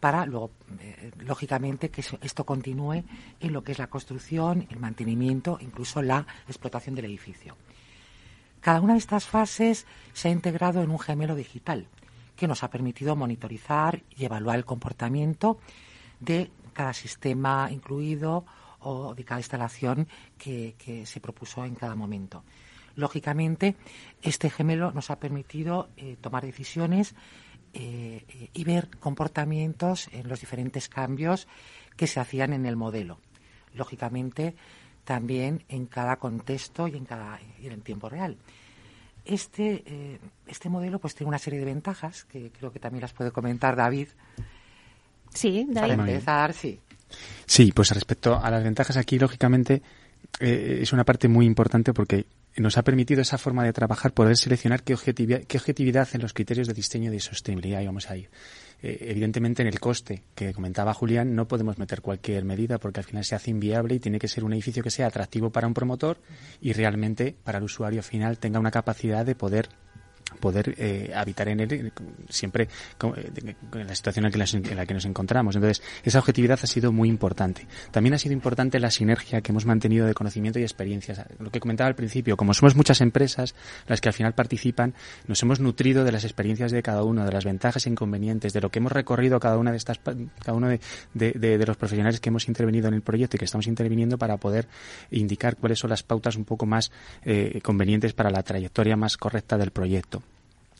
[0.00, 0.50] para luego,
[0.80, 3.04] eh, lógicamente, que esto continúe
[3.40, 7.56] en lo que es la construcción, el mantenimiento, incluso la explotación del edificio.
[8.60, 11.86] Cada una de estas fases se ha integrado en un gemelo digital
[12.36, 15.58] que nos ha permitido monitorizar y evaluar el comportamiento
[16.20, 18.44] de cada sistema incluido
[18.86, 20.06] o de cada instalación
[20.38, 22.44] que, se propuso en cada momento.
[22.94, 23.74] Lógicamente,
[24.22, 27.14] este gemelo nos ha permitido eh, tomar decisiones
[27.74, 31.48] eh, y ver comportamientos en los diferentes cambios
[31.96, 33.18] que se hacían en el modelo.
[33.74, 34.54] Lógicamente,
[35.04, 38.36] también en cada contexto y en cada y en tiempo real.
[39.24, 43.12] Este, eh, este modelo pues tiene una serie de ventajas que creo que también las
[43.12, 44.08] puede comentar David.
[45.34, 45.96] Sí, David.
[45.96, 46.80] Para empezar, sí.
[47.46, 49.82] Sí, pues respecto a las ventajas aquí, lógicamente,
[50.40, 52.26] eh, es una parte muy importante porque
[52.56, 56.32] nos ha permitido esa forma de trabajar poder seleccionar qué objetividad, qué objetividad en los
[56.32, 58.30] criterios de diseño y de sostenibilidad íbamos a ir.
[58.82, 63.04] Eh, evidentemente, en el coste que comentaba Julián, no podemos meter cualquier medida porque al
[63.04, 65.74] final se hace inviable y tiene que ser un edificio que sea atractivo para un
[65.74, 66.18] promotor
[66.60, 69.68] y realmente para el usuario final tenga una capacidad de poder
[70.40, 71.90] poder eh, habitar en él eh,
[72.28, 75.54] siempre eh, en la situación en la, que nos encontramos.
[75.56, 77.66] Entonces, esa objetividad ha sido muy importante.
[77.90, 81.24] También ha sido importante la sinergia que hemos mantenido de conocimiento y experiencias.
[81.38, 83.54] Lo que comentaba al principio, como somos muchas empresas
[83.86, 84.94] las que al final participan,
[85.26, 88.60] nos hemos nutrido de las experiencias de cada uno, de las ventajas e inconvenientes, de
[88.60, 90.80] lo que hemos recorrido cada una de estas, cada uno de,
[91.14, 94.66] de los profesionales que hemos intervenido en el proyecto y que estamos interviniendo para poder
[95.10, 96.90] indicar cuáles son las pautas un poco más
[97.62, 100.15] convenientes para la trayectoria más correcta del proyecto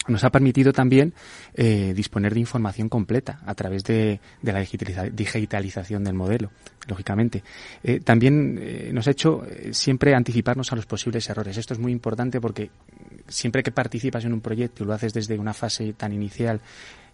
[0.09, 1.15] nos ha permitido también
[1.55, 6.51] eh, disponer de información completa a través de, la digitalización del modelo,
[6.87, 7.43] lógicamente.
[7.83, 11.57] Eh, también eh, nos ha hecho siempre anticiparnos a los posibles errores.
[11.57, 12.71] Esto es muy importante porque
[13.29, 16.61] siempre que participas en un proyecto y lo haces desde una fase tan inicial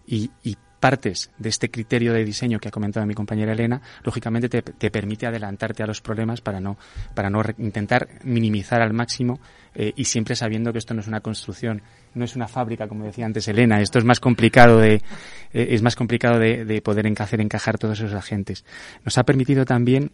[0.06, 4.48] y, y partes de este criterio de diseño que ha comentado mi compañera Elena, lógicamente
[4.48, 6.76] te, permite adelantarte a los problemas para no,
[7.14, 9.38] para no intentar minimizar al máximo
[9.76, 11.82] eh, y siempre sabiendo que esto no es una construcción,
[12.14, 15.82] no es una fábrica, como decía antes Elena, esto es más complicado de, eh, es
[15.82, 18.64] más complicado de, de poder hacer encajar todos esos agentes.
[19.04, 20.10] Nos ha permitido también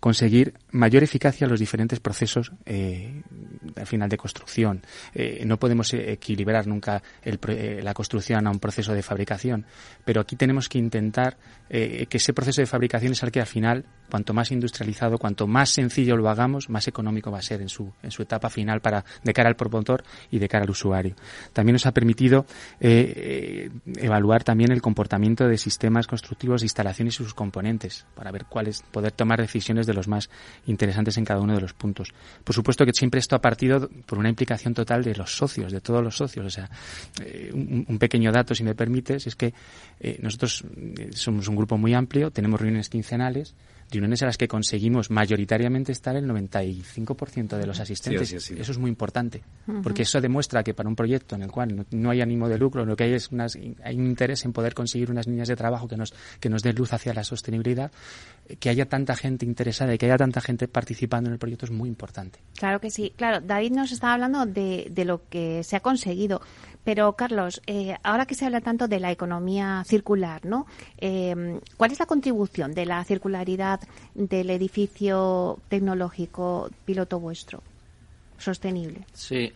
[0.00, 3.22] conseguir mayor eficacia en los diferentes procesos eh,
[3.76, 4.82] al final de construcción.
[5.14, 9.66] Eh, no podemos equilibrar nunca eh, la construcción a un proceso de fabricación,
[10.04, 11.36] pero aquí tenemos que intentar
[11.68, 15.70] que ese proceso de fabricación es el que al final, cuanto más industrializado, cuanto más
[15.70, 19.04] sencillo lo hagamos, más económico va a ser en su, en su etapa final para
[19.22, 21.16] de cara al promotor y de cara al usuario.
[21.52, 22.46] También nos ha permitido
[22.80, 29.12] evaluar también el comportamiento de sistemas constructivos, instalaciones y sus componentes para ver cuáles poder
[29.12, 30.30] tomar decisiones de los más
[30.66, 32.12] interesantes en cada uno de los puntos.
[32.42, 35.80] Por supuesto que siempre esto ha partido por una implicación total de los socios, de
[35.80, 36.46] todos los socios.
[36.46, 36.70] O sea,
[37.22, 39.52] eh, un, pequeño dato, si me permites, es que
[40.00, 40.64] eh, nosotros
[40.98, 43.54] eh, somos un grupo muy amplio, tenemos reuniones quincenales,
[43.90, 48.32] reuniones a las que conseguimos mayoritariamente estar el 95% de los asistentes.
[48.32, 49.42] Eso es muy importante,
[49.82, 52.84] porque eso demuestra que para un proyecto en el cual no, hay ánimo de lucro,
[52.84, 55.88] lo que hay es unas, hay un interés en poder conseguir unas líneas de trabajo
[55.88, 57.90] que nos, que nos dé luz hacia la sostenibilidad,
[58.58, 61.70] que haya tanta gente interesada y que haya tanta gente participando en el proyecto es
[61.70, 62.40] muy importante.
[62.56, 63.12] Claro que sí.
[63.16, 66.40] Claro, David nos estaba hablando de, de lo que se ha conseguido.
[66.84, 70.66] Pero, Carlos, eh, ahora que se habla tanto de la economía circular, ¿no?
[70.98, 73.80] Eh, ¿Cuál es la contribución de la circularidad
[74.14, 77.62] del edificio tecnológico piloto vuestro
[78.38, 79.06] sostenible?
[79.12, 79.52] Sí.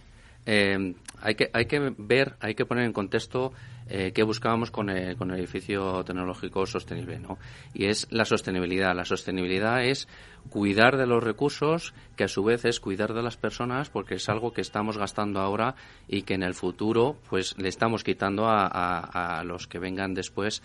[0.46, 3.52] eh, hay que hay que ver, hay que poner en contexto
[3.88, 7.38] eh, qué buscábamos con el, con el edificio tecnológico sostenible, ¿no?
[7.74, 8.94] Y es la sostenibilidad.
[8.94, 10.08] La sostenibilidad es
[10.50, 14.28] cuidar de los recursos, que a su vez es cuidar de las personas, porque es
[14.28, 15.74] algo que estamos gastando ahora
[16.06, 20.62] y que en el futuro, pues, le estamos quitando a los que vengan después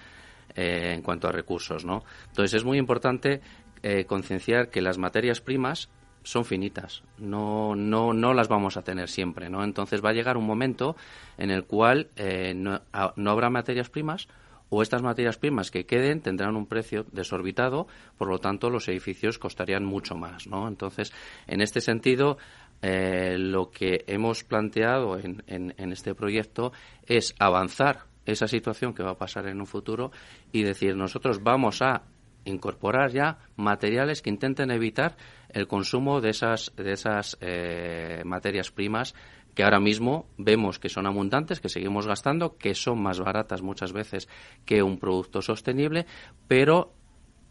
[0.56, 2.04] eh, en cuanto a recursos, ¿no?
[2.28, 3.42] Entonces es muy importante
[3.82, 5.90] eh, concienciar que las materias primas
[6.24, 9.64] son finitas, no, no, no las vamos a tener siempre, ¿no?
[9.64, 10.96] Entonces va a llegar un momento
[11.38, 12.82] en el cual eh, no,
[13.16, 14.28] no, habrá materias primas
[14.70, 19.38] o estas materias primas que queden tendrán un precio desorbitado, por lo tanto los edificios
[19.38, 20.68] costarían mucho más, ¿no?
[20.68, 21.14] Entonces,
[21.46, 22.38] en este sentido,
[22.82, 26.72] eh, lo que hemos planteado en, en, en este proyecto
[27.06, 30.12] es avanzar esa situación que va a pasar en un futuro
[30.52, 32.04] y decir nosotros vamos a
[32.46, 35.16] incorporar ya materiales que intenten evitar
[35.54, 39.16] el consumo de esas, de esas eh, materias primas
[39.56, 43.94] que ahora mismo vemos que son abundantes, que seguimos gastando, que son más baratas muchas
[43.94, 44.28] veces
[44.66, 46.06] que un producto sostenible,
[46.48, 46.92] pero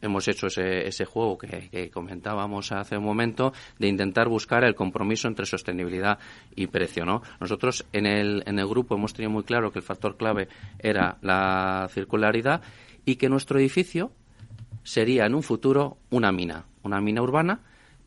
[0.01, 5.29] hemos hecho ese, ese juego que, comentábamos hace un momento de intentar buscar el compromiso
[5.29, 6.19] entre sostenibilidad
[6.57, 7.07] y precio.
[7.07, 7.23] ¿no?
[7.41, 10.49] Nosotros en el, en el grupo hemos tenido muy claro que el factor clave
[10.81, 12.63] era la circularidad
[13.05, 14.11] y que nuestro edificio
[14.83, 17.61] sería en un futuro una mina, una mina urbana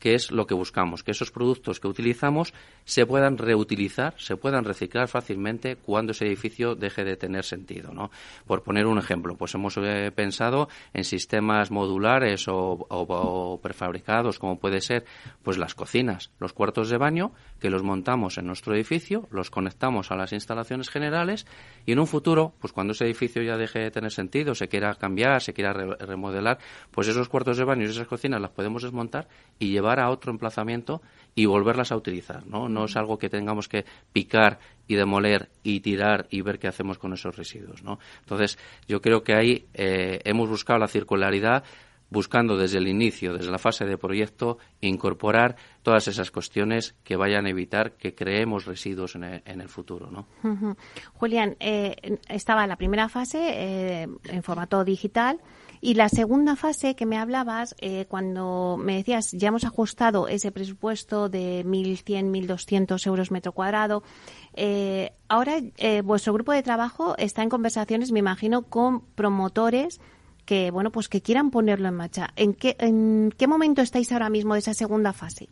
[0.06, 4.62] que es lo que buscamos, que esos productos que utilizamos se puedan reutilizar, se puedan
[4.62, 7.92] reciclar fácilmente cuando ese edificio deje de tener sentido.
[7.92, 8.12] ¿no?
[8.46, 14.80] Por poner un ejemplo, pues hemos eh, pensado en sistemas modulares o, prefabricados, como puede
[14.80, 15.06] ser
[15.42, 20.12] pues las cocinas, los cuartos de baño, que los montamos en nuestro edificio, los conectamos
[20.12, 21.48] a las instalaciones generales
[21.84, 24.94] y en un futuro, pues cuando ese edificio ya deje de tener sentido, se quiera
[24.94, 26.58] cambiar, se quiera re remodelar,
[26.92, 29.26] pues esos cuartos de baño y esas cocinas las podemos desmontar
[29.58, 31.02] y llevar a otro emplazamiento
[31.34, 32.68] y volverlas a utilizar, ¿no?
[32.68, 36.98] No es algo que tengamos que picar y demoler y tirar y ver qué hacemos
[36.98, 37.98] con esos residuos, ¿no?
[38.20, 41.64] Entonces, yo creo que ahí eh, hemos buscado la circularidad
[42.10, 47.46] buscando desde el inicio, desde la fase de proyecto, incorporar todas esas cuestiones que vayan
[47.46, 50.10] a evitar que creemos residuos en el, en el futuro.
[50.10, 50.26] ¿no?
[51.14, 55.40] Julián, eh, estaba la primera fase eh, en formato digital
[55.80, 60.52] y la segunda fase que me hablabas, eh, cuando me decías, ya hemos ajustado ese
[60.52, 64.02] presupuesto de 1.100, 1.200 euros metro cuadrado,
[64.54, 70.00] eh, ahora eh, vuestro grupo de trabajo está en conversaciones, me imagino, con promotores
[70.44, 72.30] que bueno pues que quieran ponerlo en marcha.
[72.36, 75.48] ¿En qué, en qué momento estáis ahora mismo de esa segunda fase?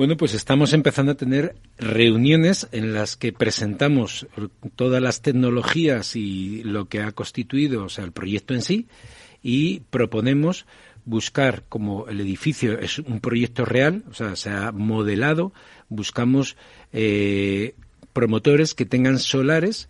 [0.00, 4.26] Bueno, pues estamos empezando a tener reuniones en las que presentamos
[4.74, 8.88] todas las tecnologías y lo que ha constituido, o sea, el proyecto en sí,
[9.42, 10.66] y proponemos
[11.04, 15.52] buscar, como el edificio es un proyecto real, o sea, se ha modelado,
[15.88, 16.56] buscamos
[16.92, 17.74] eh,
[18.12, 19.88] promotores que tengan solares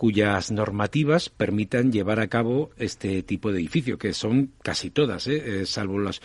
[0.00, 5.60] cuyas normativas permitan llevar a cabo este tipo de edificio, que son casi todas, ¿eh?
[5.60, 6.22] Eh, salvo los,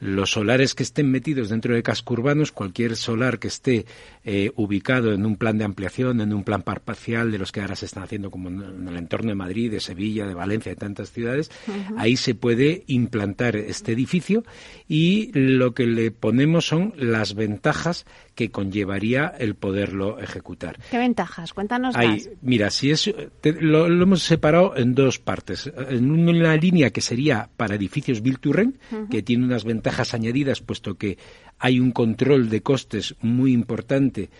[0.00, 3.86] los solares que estén metidos dentro de casco urbanos, cualquier solar que esté
[4.24, 7.76] eh, ubicado en un plan de ampliación, en un plan parcial de los que ahora
[7.76, 11.10] se están haciendo como en el entorno de Madrid, de Sevilla, de Valencia, de tantas
[11.12, 11.94] ciudades, uh -huh.
[11.98, 14.44] ahí se puede implantar este edificio
[14.88, 18.04] y lo que le ponemos son las ventajas
[18.34, 20.78] que conllevaría el poderlo ejecutar.
[20.90, 21.54] ¿Qué ventajas?
[21.54, 22.28] Cuéntanos más.
[22.42, 25.72] Mira, si es, te, lo, lo, hemos separado en dos partes.
[25.88, 29.08] En una línea que sería para edificios Build to Rent, uh -huh.
[29.08, 31.16] que tiene unas ventajas ventajas añadidas, puesto que
[31.60, 34.30] hay un control de costes muy importante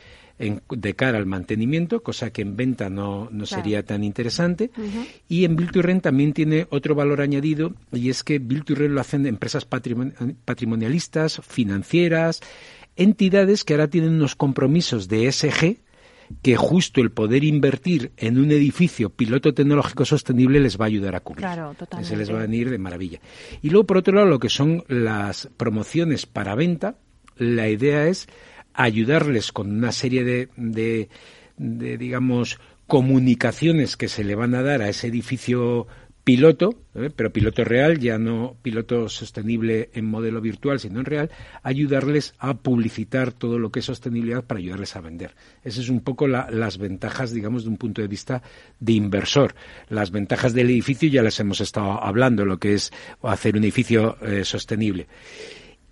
[0.40, 3.46] en, de cara al mantenimiento, cosa que en venta no, no claro.
[3.46, 4.72] sería tan interesante.
[4.76, 5.06] Uh -huh.
[5.28, 8.74] Y en Build to Rent también tiene otro valor añadido, y es que Build to
[8.74, 12.40] Rent lo hacen empresas patrimon patrimonialistas, financieras,
[12.96, 15.78] entidades que ahora tienen unos compromisos de SG,
[16.42, 21.14] que justo el poder invertir en un edificio piloto tecnológico sostenible les va a ayudar
[21.14, 21.46] a cubrir.
[21.46, 22.08] Claro, totalmente.
[22.08, 23.20] Se les va a venir de maravilla.
[23.62, 26.96] Y luego, por otro lado, lo que son las promociones para venta,
[27.36, 28.28] la idea es
[28.74, 31.08] ayudarles con una serie de, de,
[31.56, 35.86] de digamos, comunicaciones que se le van a dar a ese edificio
[36.26, 37.08] piloto, ¿eh?
[37.14, 41.30] pero piloto real, ya no piloto sostenible en modelo virtual, sino en real,
[41.62, 45.36] ayudarles a publicitar todo lo que es sostenibilidad para ayudarles a vender.
[45.62, 48.42] Esas es un poco la, las ventajas, digamos, de un punto de vista
[48.80, 49.54] de inversor.
[49.88, 54.16] Las ventajas del edificio ya las hemos estado hablando, lo que es hacer un edificio
[54.20, 55.06] eh, sostenible.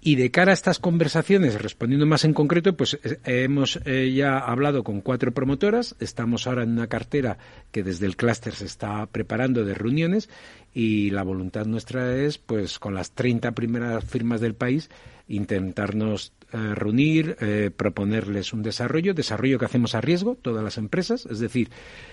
[0.07, 4.39] Y de cara a estas conversaciones, respondiendo más en concreto, pues eh, hemos eh, ya
[4.39, 7.39] hablado con cuatro promotoras, estamos ahora en una cartera
[7.73, 10.29] que desde el clúster se está preparando de reuniones
[10.75, 14.91] y la voluntad nuestra es, pues con las 30 primeras firmas del país,
[15.27, 17.39] intentarnos eh, reunir,
[17.75, 21.71] proponerles un desarrollo, desarrollo que hacemos a riesgo, todas las empresas, es decir,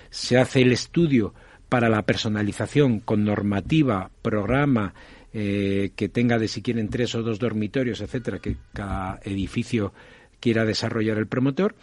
[0.09, 1.33] se hace el estudio
[1.67, 4.93] para la personalización con normativa, programa,
[5.33, 9.93] eh, que tenga de si quieren tres o dos dormitorios, etcétera, que cada edificio
[10.39, 11.75] quiera desarrollar el promotor,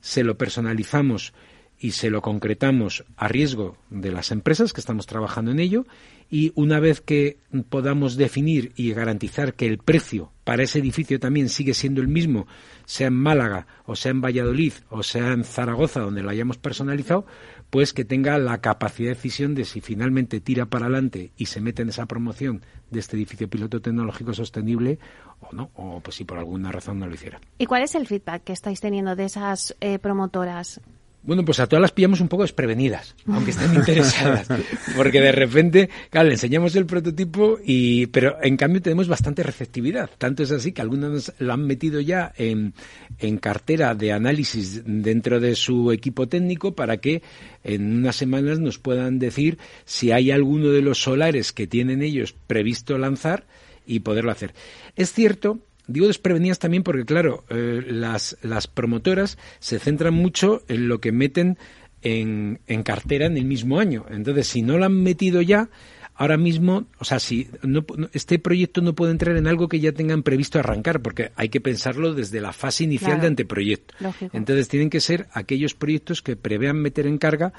[0.00, 1.32] se lo personalizamos
[1.78, 5.86] y se lo concretamos a riesgo de las empresas que estamos trabajando en ello
[6.28, 7.38] y una vez que
[7.70, 12.46] podamos definir y garantizar que el precio para ese edificio también sigue siendo el mismo,
[12.84, 17.26] sea en Málaga o sea en Valladolid o sea en Zaragoza donde lo hayamos personalizado,
[17.70, 21.60] pues que tenga la capacidad de decisión de si finalmente tira para adelante y se
[21.60, 24.98] mete en esa promoción de este edificio piloto tecnológico sostenible
[25.40, 27.40] o no, o pues si por alguna razón no lo hiciera.
[27.58, 30.80] ¿Y cuál es el feedback que estáis teniendo de esas eh, promotoras?
[31.22, 34.48] Bueno, pues a todas las pillamos un poco desprevenidas, aunque estén interesadas,
[34.96, 40.08] porque de repente, claro, le enseñamos el prototipo y, pero en cambio tenemos bastante receptividad.
[40.16, 42.72] Tanto es así que algunas lo han metido ya en,
[43.18, 47.22] en cartera de análisis dentro de su equipo técnico para que
[47.64, 52.34] en unas semanas nos puedan decir si hay alguno de los solares que tienen ellos
[52.46, 53.44] previsto lanzar
[53.86, 54.54] y poderlo hacer.
[54.96, 55.58] Es cierto
[55.88, 61.12] Digo desprevenidas también porque, claro, eh, las, las promotoras se centran mucho en lo que
[61.12, 61.58] meten
[62.02, 64.04] en, en cartera en el mismo año.
[64.10, 65.70] Entonces, si no lo han metido ya,
[66.18, 69.92] ahora mismo, o sea, si no, este proyecto no puede entrar en algo que ya
[69.92, 73.94] tengan previsto arrancar, porque hay que pensarlo desde la fase inicial de anteproyecto.
[74.32, 77.52] Entonces tienen que ser aquellos proyectos que prevean meter en carga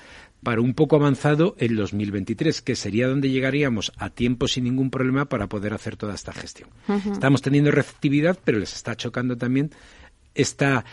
[0.43, 5.25] para un poco avanzado el 2023, que sería donde llegaríamos a tiempo sin ningún problema
[5.25, 6.69] para poder hacer toda esta gestión.
[7.13, 9.71] Estamos teniendo receptividad, pero les está chocando también
[10.35, 10.83] esta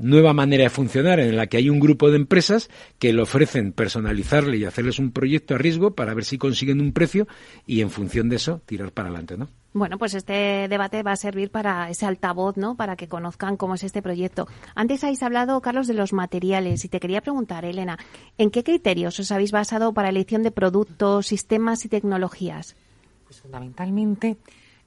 [0.00, 3.72] nueva manera de funcionar en la que hay un grupo de empresas que le ofrecen
[3.72, 7.28] personalizarle y hacerles un proyecto a riesgo para ver si consiguen un precio
[7.66, 9.48] y en función de eso tirar para adelante, ¿no?
[9.72, 12.76] Bueno, pues este debate va a servir para ese altavoz, ¿no?
[12.76, 14.48] Para que conozcan cómo es este proyecto.
[14.74, 17.96] Antes habéis hablado, Carlos, de los materiales y te quería preguntar, Elena,
[18.36, 22.74] ¿en qué criterios os habéis basado para la elección de productos, sistemas y tecnologías?
[23.26, 24.38] Pues fundamentalmente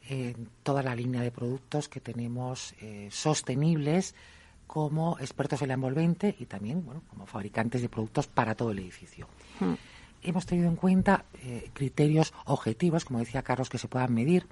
[0.09, 4.15] en toda la línea de productos que tenemos eh, sostenibles
[4.73, 8.79] como expertos en la envolvente y también bueno, como fabricantes de productos para todo el
[8.79, 9.27] edificio.
[9.59, 9.75] Hmm.
[10.23, 14.47] Hemos tenido en cuenta eh, criterios objetivos, como decía Carlos, que se puedan medir,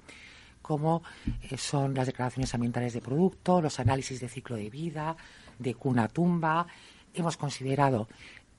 [0.62, 1.02] como
[1.50, 5.16] eh, son las declaraciones ambientales de producto, los análisis de ciclo de vida,
[5.58, 6.68] de cuna tumba.
[7.12, 8.06] Hemos considerado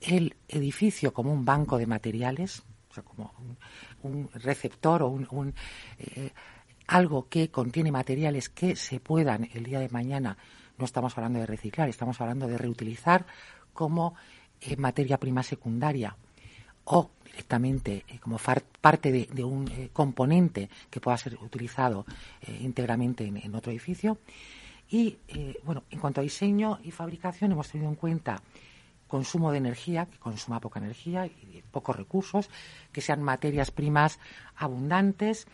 [0.02, 3.32] el edificio como un banco de materiales, o sea, como
[4.02, 5.54] un, receptor o un,
[5.98, 6.30] eh,
[6.88, 10.36] algo que contiene materiales que se puedan el día de mañana
[10.78, 13.26] no estamos hablando de reciclar, estamos hablando de reutilizar
[13.72, 14.14] como
[14.60, 16.16] eh, materia prima secundaria
[16.84, 18.38] o directamente eh, como
[18.80, 22.06] parte de, un eh, componente que pueda ser utilizado
[22.60, 24.18] íntegramente en, otro edificio.
[24.88, 25.18] Y
[25.64, 28.42] bueno, en cuanto a diseño y fabricación hemos tenido en cuenta
[29.08, 32.50] consumo de energía, que consuma poca energía y pocos recursos,
[32.92, 34.20] que sean materias primas
[34.56, 35.46] abundantes,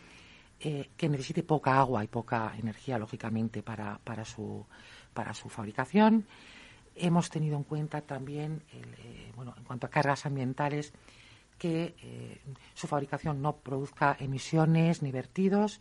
[0.59, 4.65] que necesite poca agua y poca energía, lógicamente, para, para su
[5.13, 6.25] para su fabricación.
[6.95, 10.93] Hemos tenido en cuenta también, eh, bueno, en cuanto a cargas ambientales,
[11.57, 12.41] que eh,
[12.73, 15.79] su fabricación no produzca emisiones ni vertidos,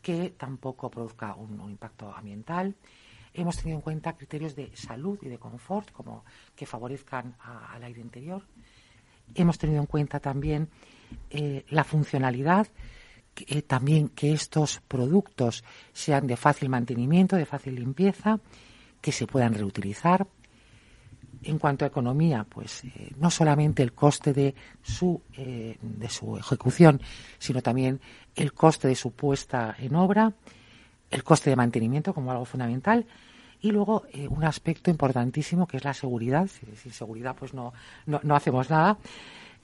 [0.00, 2.76] que tampoco produzca un, impacto ambiental.
[3.34, 8.00] Hemos tenido en cuenta criterios de salud y de confort, como que favorezcan al aire
[8.00, 8.42] interior.
[9.34, 10.68] Hemos tenido en cuenta también
[11.30, 12.68] eh, la funcionalidad,
[13.46, 18.40] eh, también que estos productos sean de fácil mantenimiento, de fácil limpieza,
[19.00, 20.26] que se puedan reutilizar.
[21.42, 26.36] En cuanto a economía, pues eh, no solamente el coste de su, eh, de su
[26.36, 27.00] ejecución,
[27.38, 28.00] sino también
[28.34, 30.32] el coste de su puesta en obra,
[31.10, 33.06] el coste de mantenimiento como algo fundamental,
[33.60, 36.48] y luego un aspecto importantísimo que es la seguridad.
[36.80, 37.72] Sin seguridad pues no,
[38.06, 38.98] no, no hacemos nada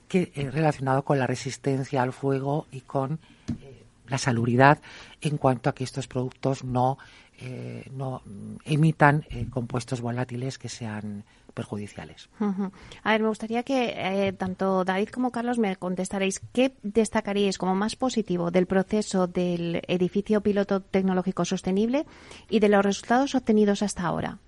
[0.09, 3.19] que eh, relacionado con la resistencia al fuego y con
[3.63, 4.81] eh, la salubridad
[5.21, 6.99] en cuanto a que estos productos no,
[7.39, 8.23] eh, no
[8.65, 11.25] emitan compuestos volátiles que sean
[11.55, 12.29] perjudiciales.
[13.03, 17.95] A ver, me gustaría que tanto David como Carlos me contestaréis qué destacaríais como más
[17.95, 22.07] positivo del proceso del edificio piloto tecnológico sostenible
[22.51, 24.39] y de los resultados obtenidos hasta ahora.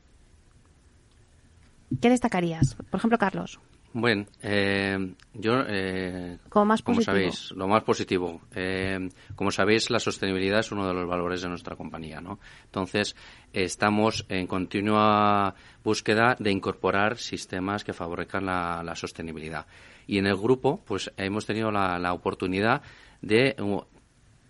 [2.00, 2.74] ¿Qué destacarías?
[2.74, 3.61] Por ejemplo, Carlos.
[3.99, 8.42] Bueno, eh, yo, eh, como, sabéis, lo más positivo.
[8.55, 12.38] Eh, como sabéis, la sostenibilidad es uno de los valores de nuestra compañía, ¿no?
[12.66, 13.16] Entonces,
[13.55, 19.66] estamos en continua búsqueda de incorporar sistemas que favorezcan la, sostenibilidad.
[20.07, 22.82] Y en el grupo, pues, hemos tenido la, oportunidad
[23.22, 23.80] de uh,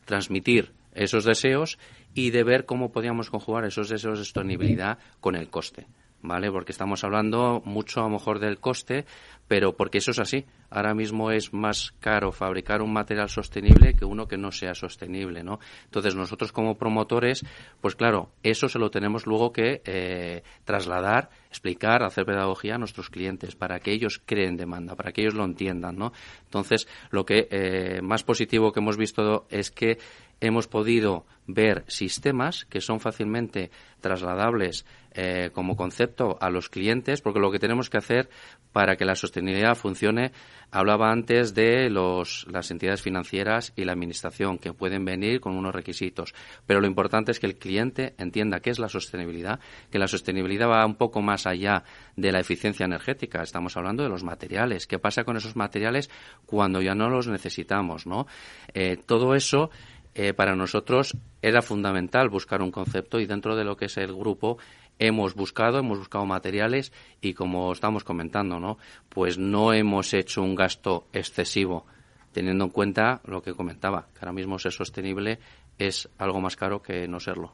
[0.07, 1.78] transmitir esos deseos
[2.14, 5.86] y de ver cómo podíamos conjugar esos deseos de sostenibilidad con el coste.
[6.27, 6.51] ¿Vale?
[6.51, 9.05] Porque estamos hablando mucho a lo mejor del coste,
[9.47, 10.45] pero porque eso es así.
[10.70, 15.45] Ahora mismo es más caro fabricar un material sostenible que uno que no sea sostenible,
[15.45, 15.61] ¿no?
[15.85, 17.45] Entonces nosotros como promotores,
[17.81, 23.09] pues claro, eso se lo tenemos luego que eh, trasladar, explicar, hacer pedagogía a nuestros
[23.09, 26.12] clientes para que ellos creen demanda, para que ellos lo entiendan, ¿no?
[26.43, 29.99] Entonces lo que eh, más positivo que hemos visto es que
[30.41, 33.70] hemos podido ver sistemas que son fácilmente
[34.01, 38.28] trasladables eh, como concepto a los clientes, porque lo que tenemos que hacer
[38.72, 40.32] para que la sostenibilidad funcione,
[40.70, 45.74] hablaba antes de los, las entidades financieras y la administración, que pueden venir con unos
[45.74, 46.34] requisitos,
[46.66, 49.61] pero lo importante es que el cliente entienda qué es la sostenibilidad,
[49.91, 51.84] que la sostenibilidad va un poco más allá
[52.16, 56.11] de la eficiencia energética, estamos hablando de los materiales, qué pasa con esos materiales
[56.45, 58.26] cuando ya no los necesitamos, ¿no?
[58.74, 59.70] Eh, todo eso
[60.19, 64.14] eh, para nosotros era fundamental buscar un concepto y dentro de lo que es el
[64.14, 64.57] grupo
[64.99, 66.91] hemos buscado, hemos buscado materiales
[67.21, 68.79] y como estamos comentando, ¿no?
[69.11, 71.85] Pues no hemos hecho un gasto excesivo,
[72.33, 75.39] teniendo en cuenta lo que comentaba, que ahora mismo ser sostenible
[75.79, 77.53] es algo más caro que no serlo.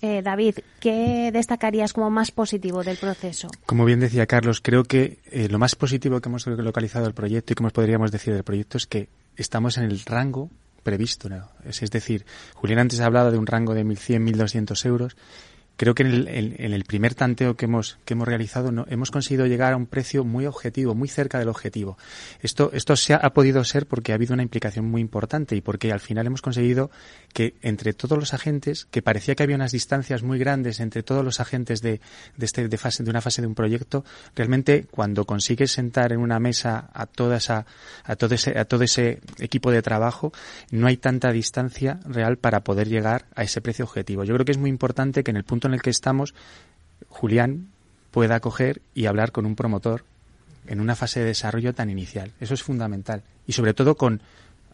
[0.00, 3.48] Eh, David, ¿qué destacarías como más positivo del proceso?
[3.66, 7.52] Como bien decía Carlos, creo que eh, lo más positivo que hemos localizado del proyecto
[7.52, 10.50] y que podríamos decir del proyecto es que estamos en el rango
[10.88, 11.28] previsto.
[11.66, 12.24] Es, decir,
[12.54, 15.16] Julián antes ha hablado de un rango de 1.100, 1.200 euros
[15.78, 19.12] creo que en el, en, el, primer tanteo que hemos, que hemos realizado no, hemos
[19.12, 21.96] conseguido llegar a un precio muy objetivo, muy cerca del objetivo.
[22.42, 25.92] Esto, esto se ha, podido ser porque ha habido una implicación muy importante y porque
[25.92, 26.90] al final hemos conseguido
[27.32, 31.24] que entre todos los agentes, que parecía que había unas distancias muy grandes entre todos
[31.24, 32.00] los agentes de,
[32.36, 34.04] de, este, de, fase, de una fase de un proyecto,
[34.34, 37.66] realmente cuando consigues sentar en una mesa a toda esa,
[38.02, 40.32] a todo ese, a todo ese equipo de trabajo,
[40.72, 44.24] no hay tanta distancia real para poder llegar a ese precio objetivo.
[44.24, 46.34] Yo creo que es muy importante que en el punto en el que estamos,
[47.08, 47.68] Julián
[48.10, 50.04] pueda coger y hablar con un promotor
[50.66, 52.32] en una fase de desarrollo tan inicial.
[52.40, 53.22] Eso es fundamental.
[53.46, 54.20] Y sobre todo con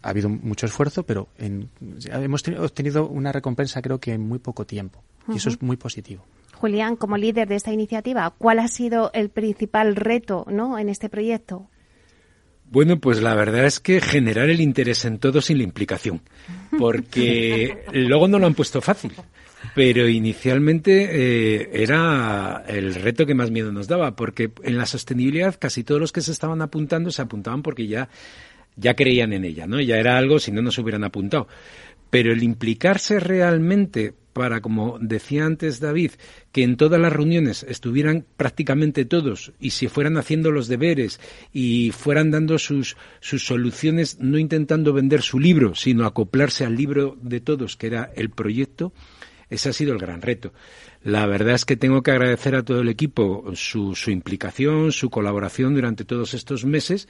[0.03, 5.03] ha habido mucho esfuerzo, pero hemos obtenido una recompensa creo que en muy poco tiempo.
[5.28, 6.26] Y eso es muy positivo.
[6.53, 10.78] Julián, como líder de esta iniciativa, ¿cuál ha sido el principal reto ¿no?
[10.78, 11.68] en este proyecto?
[12.70, 16.20] Bueno, pues la verdad es que generar el interés en todo sin la implicación,
[16.78, 19.12] porque luego no lo han puesto fácil.
[19.74, 25.56] Pero inicialmente eh, era el reto que más miedo nos daba, porque en la sostenibilidad
[25.58, 28.08] casi todos los que se estaban apuntando se apuntaban porque ya,
[28.76, 29.80] ya creían en ella, ¿no?
[29.80, 31.48] Ya era algo si no nos hubieran apuntado.
[32.14, 36.12] Pero el implicarse realmente para, como decía antes David,
[36.52, 41.18] que en todas las reuniones estuvieran prácticamente todos y se fueran haciendo los deberes
[41.52, 47.18] y fueran dando sus, sus soluciones, no intentando vender su libro, sino acoplarse al libro
[47.20, 48.92] de todos, que era el proyecto,
[49.50, 50.52] ese ha sido el gran reto.
[51.02, 55.10] La verdad es que tengo que agradecer a todo el equipo su, su implicación, su
[55.10, 57.08] colaboración durante todos estos meses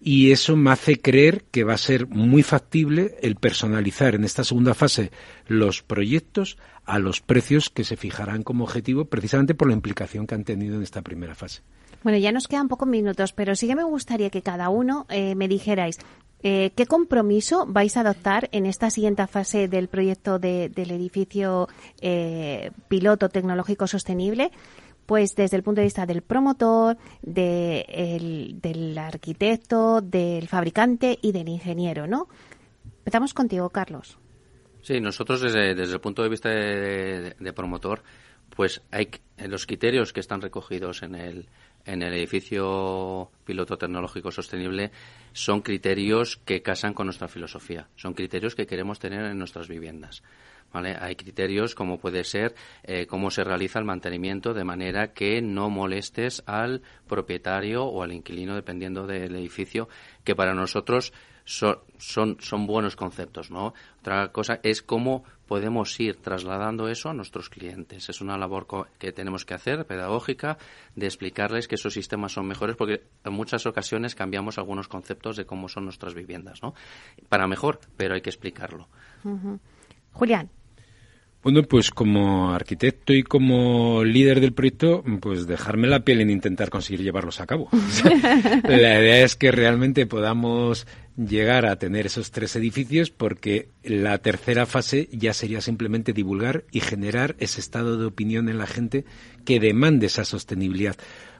[0.00, 4.44] y eso me hace creer que va a ser muy factible el personalizar en esta
[4.44, 5.10] segunda fase
[5.46, 10.34] los proyectos a los precios que se fijarán como objetivo precisamente por la implicación que
[10.34, 11.62] han tenido en esta primera fase.
[12.02, 15.34] Bueno, ya nos quedan pocos minutos, pero sí que me gustaría que cada uno eh,
[15.34, 15.98] me dijerais
[16.46, 21.70] eh, ¿Qué compromiso vais a adoptar en esta siguiente fase del proyecto del edificio
[22.02, 24.50] eh, piloto tecnológico sostenible?
[25.06, 32.06] Pues desde el punto de vista del promotor, del arquitecto, del fabricante y del ingeniero,
[32.06, 32.28] ¿no?
[32.98, 34.18] Empezamos contigo, Carlos.
[34.84, 38.02] Sí, nosotros desde, el punto de vista de, promotor,
[38.54, 41.48] pues hay los criterios que están recogidos en el,
[41.86, 44.90] en el edificio piloto tecnológico sostenible
[45.32, 50.22] son criterios que casan con nuestra filosofía, son criterios que queremos tener en nuestras viviendas.
[50.74, 50.96] ¿Vale?
[51.00, 55.70] Hay criterios como puede ser eh, cómo se realiza el mantenimiento de manera que no
[55.70, 59.88] molestes al propietario o al inquilino dependiendo del edificio,
[60.24, 61.12] que para nosotros
[61.44, 63.74] son, buenos conceptos, ¿no?
[64.00, 68.08] Otra cosa es cómo podemos ir trasladando eso a nuestros clientes.
[68.08, 68.66] Es una labor
[68.98, 70.56] que tenemos que hacer, pedagógica,
[70.96, 75.44] de explicarles que esos sistemas son mejores, porque en muchas ocasiones cambiamos algunos conceptos de
[75.44, 76.74] cómo son nuestras viviendas, ¿no?
[77.28, 78.88] Para mejor, pero hay que explicarlo.
[80.12, 80.50] Julián.
[81.44, 86.70] Bueno, pues como arquitecto y como líder del proyecto, pues dejarme la piel en intentar
[86.70, 87.68] conseguir llevarlos a cabo.
[88.64, 90.86] la idea es que realmente podamos
[91.18, 96.80] llegar a tener esos tres edificios porque la tercera fase ya sería simplemente divulgar y
[96.80, 99.04] generar ese estado de opinión en la gente
[99.44, 100.96] que demande esa sostenibilidad.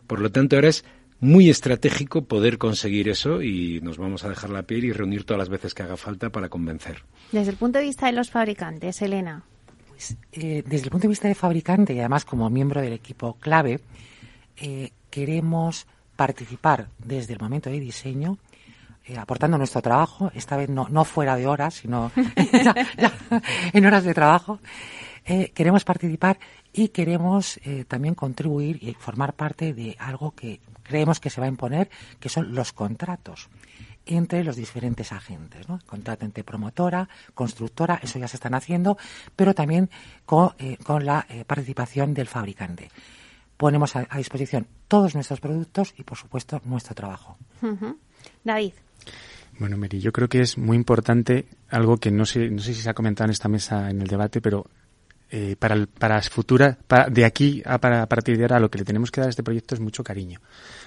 [0.06, 0.84] Por lo tanto, ahora es
[1.18, 5.38] muy estratégico poder conseguir eso y nos vamos a dejar la piel y reunir todas
[5.38, 7.04] las veces que haga falta para convencer.
[7.32, 9.44] Desde el punto de vista de los fabricantes, Elena.
[9.94, 13.34] Pues, eh, desde el punto de vista de fabricante y además como miembro del equipo
[13.34, 13.80] clave,
[14.56, 15.86] eh, queremos
[16.16, 18.38] participar desde el momento de diseño
[19.06, 22.10] eh, aportando nuestro trabajo, esta vez no, fuera de horas, sino
[23.72, 24.58] en horas de trabajo.
[25.26, 26.38] Eh, queremos participar
[26.72, 31.50] y queremos también contribuir y formar parte de algo que creemos que se va a
[31.50, 31.88] imponer,
[32.18, 33.48] que son los contratos
[34.06, 35.80] entre los diferentes agentes, ¿no?
[35.86, 38.98] Contrato entre promotora, constructora, eso ya se están haciendo,
[39.36, 39.90] pero también
[40.26, 40.52] con,
[40.84, 42.90] con la participación del fabricante.
[43.56, 47.36] Ponemos a, disposición todos nuestros productos y, por supuesto, nuestro trabajo.
[48.42, 48.72] David.
[49.58, 52.82] Bueno, Mary, yo creo que es muy importante algo que no sé, no sé si
[52.82, 54.66] se ha comentado en esta mesa en el debate, pero
[55.30, 56.78] eh, para, el, para futura,
[57.10, 59.30] de aquí a, para, a partir de ahora, lo que le tenemos que dar a
[59.30, 60.40] este proyecto es mucho cariño.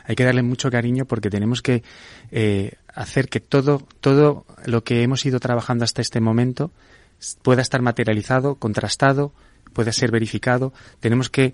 [0.08, 1.84] Hay que darle mucho cariño porque tenemos que
[2.32, 6.72] eh, hacer que todo, todo lo que hemos ido trabajando hasta este momento
[7.42, 9.34] pueda estar materializado, contrastado,
[9.74, 10.72] pueda ser verificado.
[11.02, 11.54] Tenemos que,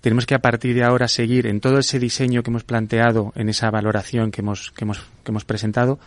[0.00, 3.50] tenemos que a partir de ahora seguir en todo ese diseño que hemos planteado, en
[3.50, 5.98] esa valoración que hemos, que hemos, que hemos presentado,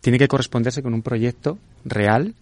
[0.00, 2.34] tiene que corresponderse con un proyecto real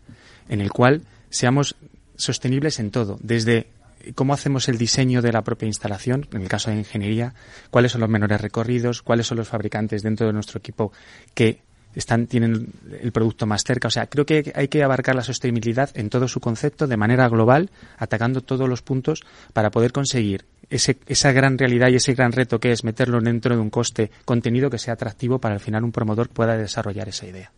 [0.50, 1.76] en el cual seamos
[2.16, 3.68] sostenibles en todo, desde
[4.14, 7.34] cómo hacemos el diseño de la propia instalación, en el caso de ingeniería,
[7.70, 10.92] cuáles son los menores recorridos, cuáles son los fabricantes dentro de nuestro equipo
[11.34, 11.60] que
[11.94, 13.88] están, tienen el producto más cerca.
[13.88, 17.28] O sea, creo que hay que abarcar la sostenibilidad en todo su concepto de manera
[17.28, 22.32] global, atacando todos los puntos para poder conseguir ese, esa gran realidad y ese gran
[22.32, 25.84] reto que es meterlo dentro de un coste contenido que sea atractivo para al final
[25.84, 27.52] un promotor pueda desarrollar esa idea.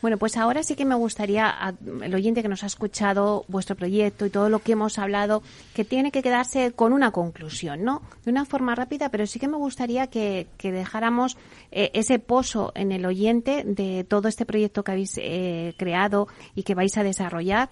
[0.00, 4.24] Bueno, pues ahora sí que me gustaría, el oyente que nos ha escuchado vuestro proyecto
[4.24, 5.42] y todo lo que hemos hablado,
[5.74, 8.02] que tiene que quedarse con una conclusión, ¿no?
[8.24, 11.36] De una forma rápida, pero sí que me gustaría que, dejáramos
[11.72, 16.62] eh, ese pozo en el oyente de todo este proyecto que habéis eh, creado y
[16.62, 17.68] que vais a desarrollar.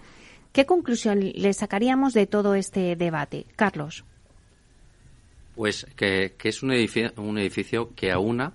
[0.51, 3.45] ¿Qué conclusión le sacaríamos de todo este debate?
[3.55, 4.03] Carlos.
[5.55, 8.53] Pues que, es un edificio, un edificio que aúna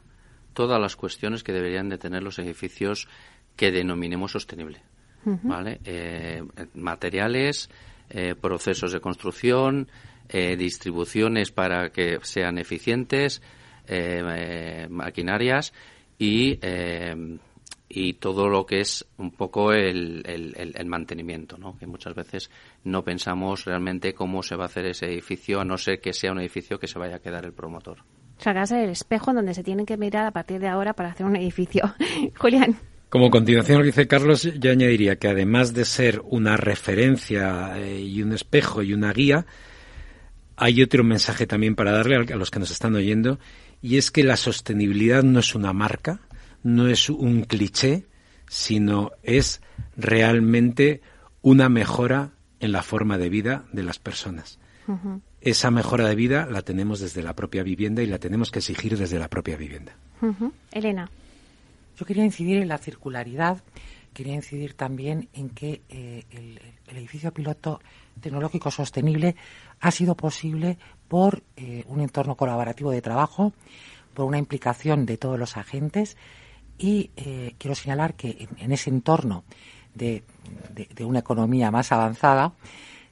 [0.52, 3.08] todas las cuestiones que deberían de tener los edificios
[3.56, 4.82] que denominemos sostenible.
[5.24, 5.80] ¿Vale?
[5.84, 6.42] Eh,
[6.74, 7.70] materiales,
[8.10, 9.88] eh, procesos de construcción,
[10.28, 13.40] eh, distribuciones para que sean eficientes,
[14.88, 15.72] maquinarias
[16.18, 16.58] y
[17.94, 21.76] y todo lo que es un poco el, el, mantenimiento, ¿no?
[21.76, 22.50] que muchas veces
[22.84, 26.32] no pensamos realmente cómo se va a hacer ese edificio, a no ser que sea
[26.32, 27.98] un edificio que se vaya a quedar el promotor.
[28.42, 31.36] Que el espejo donde se tienen que mirar a partir de ahora para hacer un
[31.36, 31.94] edificio.
[32.36, 32.76] Julián.
[33.08, 38.00] Como continuación lo que dice Carlos, yo añadiría que además de ser una referencia eh,
[38.00, 39.46] y un espejo y una guía,
[40.56, 43.38] hay otro mensaje también para darle a los que nos están oyendo,
[43.80, 46.20] y es que la sostenibilidad no es una marca,
[46.62, 48.06] no es un cliché,
[48.48, 49.60] sino es
[49.96, 51.00] realmente
[51.42, 54.58] una mejora en la forma de vida de las personas.
[55.42, 58.96] Esa mejora de vida la tenemos desde la propia vivienda y la tenemos que exigir
[58.96, 59.96] desde la propia vivienda.
[60.70, 61.10] Elena.
[61.98, 63.62] Yo quería incidir en la circularidad,
[64.14, 66.60] quería incidir también en que eh, el,
[66.96, 67.80] edificio piloto
[68.20, 69.34] tecnológico sostenible
[69.80, 70.78] ha sido posible
[71.08, 73.52] por eh, un entorno colaborativo de trabajo,
[74.14, 76.16] por una implicación de todos los agentes
[76.78, 79.44] y eh, quiero señalar que en, ese entorno
[79.94, 80.24] de,
[81.00, 82.54] una economía más avanzada,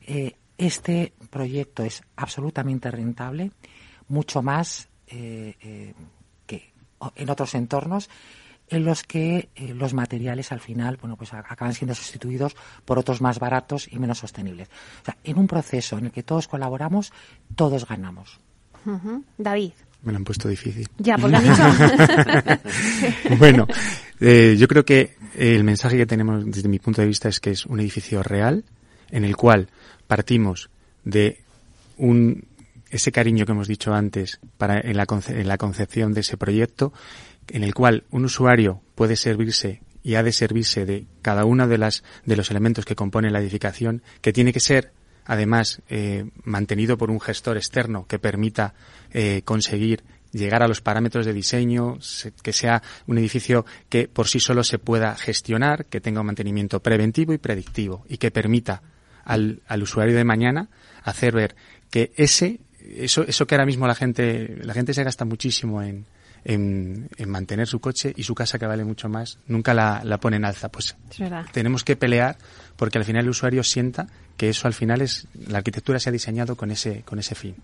[0.07, 3.51] eh, este proyecto es absolutamente rentable,
[4.09, 5.95] mucho más eh,
[6.47, 6.73] que
[7.17, 8.09] en otros entornos
[8.69, 12.55] en los que los materiales al final bueno pues acaban siendo sustituidos
[12.85, 14.69] por otros más baratos y menos sostenibles.
[15.03, 17.13] O sea, en un proceso en el que todos colaboramos,
[17.57, 18.39] todos ganamos.
[19.37, 19.73] David.
[20.03, 20.89] Me lo han puesto difícil.
[20.99, 23.37] Ya, porque han dicho.
[23.39, 23.67] bueno,
[24.19, 27.51] eh, yo creo que el mensaje que tenemos desde mi punto de vista es que
[27.51, 28.65] es un edificio real
[29.11, 29.69] en el cual
[30.11, 30.71] partimos
[31.05, 31.39] de
[31.97, 32.43] un
[32.91, 36.93] ese cariño que hemos dicho antes para en la, en la concepción de ese proyecto,
[37.47, 41.79] en el cual un usuario puede servirse y ha de servirse de cada uno de
[41.79, 44.91] las de los elementos que componen la edificación, que tiene que ser
[45.27, 48.75] además eh, mantenido por un gestor externo que permita
[49.13, 50.03] eh, conseguir
[50.33, 51.99] llegar a los parámetros de diseño,
[52.43, 56.81] que sea un edificio que por sí solo se pueda gestionar, que tenga un mantenimiento
[56.81, 58.83] preventivo y predictivo y que permita
[59.25, 60.69] al, al usuario de mañana
[61.03, 61.57] hacer ver
[61.91, 66.07] que ese eso, eso que ahora mismo la gente la gente se gasta muchísimo en,
[66.45, 70.37] en, mantener su coche y su casa que vale mucho más, nunca la, la pone
[70.37, 70.71] en alza.
[70.71, 70.97] Pues
[71.53, 72.39] tenemos que pelear
[72.77, 74.07] porque al final el usuario sienta
[74.37, 77.57] que eso al final es, la arquitectura se ha diseñado con ese, con ese fin.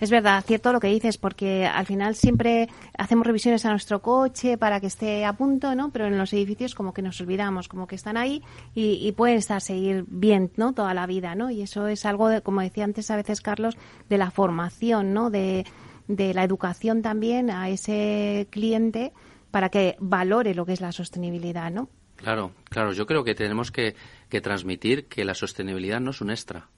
[0.00, 4.56] Es verdad, cierto lo que dices, porque al final siempre hacemos revisiones a nuestro coche
[4.56, 5.90] para que esté a punto, ¿no?
[5.90, 8.42] Pero en los edificios como que nos olvidamos, como que están ahí
[8.74, 10.72] y, pueden estar seguir bien, ¿no?
[10.72, 11.50] Toda la vida, ¿no?
[11.50, 13.76] Y eso es algo, de, como decía antes a veces Carlos,
[14.08, 15.28] de la formación, ¿no?
[15.28, 15.66] De,
[16.08, 19.12] de la educación también a ese cliente
[19.50, 21.88] para que valore lo que es la sostenibilidad, ¿no?
[22.16, 22.92] Claro, claro.
[22.92, 23.94] Yo creo que tenemos que,
[24.42, 26.68] transmitir que la sostenibilidad no es un extra.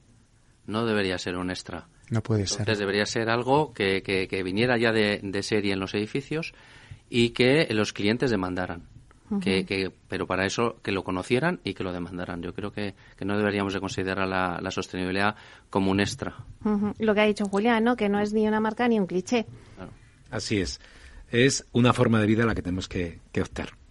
[0.66, 1.86] No debería ser un extra.
[2.10, 2.60] No puede ser.
[2.60, 6.52] Entonces debería ser algo que, que, viniera ya de, de, serie en los edificios
[7.08, 8.82] y que los clientes demandaran.
[9.40, 12.42] que, pero para eso que lo conocieran y que lo demandaran.
[12.42, 12.94] Yo creo que,
[13.24, 15.36] no deberíamos de considerar la, sostenibilidad
[15.70, 16.34] como un extra.
[16.98, 17.96] Lo que ha dicho Julián, ¿no?
[17.96, 19.46] que no es ni una marca ni un cliché.
[20.30, 20.80] Así es.
[21.30, 23.81] Es una forma de vida a la que tenemos que, que optar.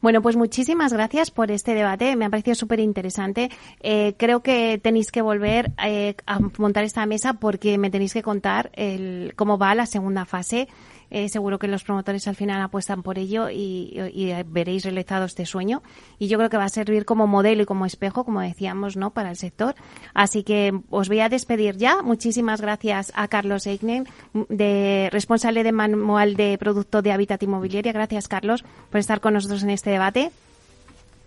[0.00, 2.16] Bueno, pues muchísimas gracias por este debate.
[2.16, 3.50] Me ha parecido súper interesante.
[3.80, 8.22] Eh, creo que tenéis que volver eh, a montar esta mesa porque me tenéis que
[8.22, 10.68] contar el, cómo va la segunda fase
[11.14, 15.82] eh, seguro que los promotores al final apuestan por ello y, veréis realizado este sueño.
[16.18, 19.10] Y yo creo que va a servir como modelo y como espejo, como decíamos, ¿no?
[19.10, 19.74] para el sector.
[20.14, 22.00] Así que os voy a despedir ya.
[22.00, 24.08] Muchísimas gracias a Carlos Eignen,
[24.48, 27.92] de responsable de manual de producto de Hábitat Inmobiliaria.
[27.92, 30.32] Gracias, Carlos, por estar con nosotros en este debate.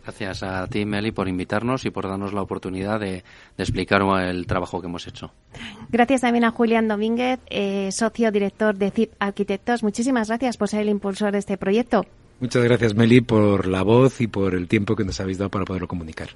[0.06, 3.24] Gracias a ti, Meli, por invitarnos y por darnos la oportunidad de,
[3.58, 5.32] explicar el trabajo que hemos hecho.
[5.89, 9.82] Gracias también a Julián Domínguez, eh, socio director de CIP Arquitectos.
[9.82, 12.06] Muchísimas gracias por ser el impulsor de este proyecto.
[12.39, 15.66] Muchas gracias, Meli, por la voz y por el tiempo que nos habéis dado para
[15.66, 16.30] poderlo comunicar.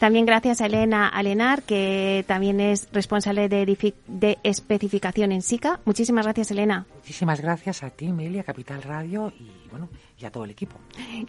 [0.00, 5.78] También gracias a Elena Alenar, que también es responsable de, de especificación en SICA.
[5.84, 6.84] Muchísimas gracias, Elena.
[6.96, 9.88] Muchísimas gracias a ti, Meli, a Capital Radio y bueno,
[10.20, 10.76] y a todo el equipo.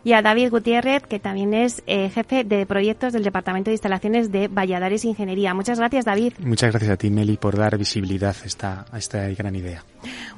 [0.04, 4.32] Y a David Gutiérrez, que también es eh, jefe de proyectos del Departamento de Instalaciones
[4.32, 5.56] de Valladares Ingeniería.
[5.56, 6.34] Muchas gracias, David.
[6.39, 9.84] Muchas gracias a ti, Meli, por dar visibilidad a esta, a esta gran idea.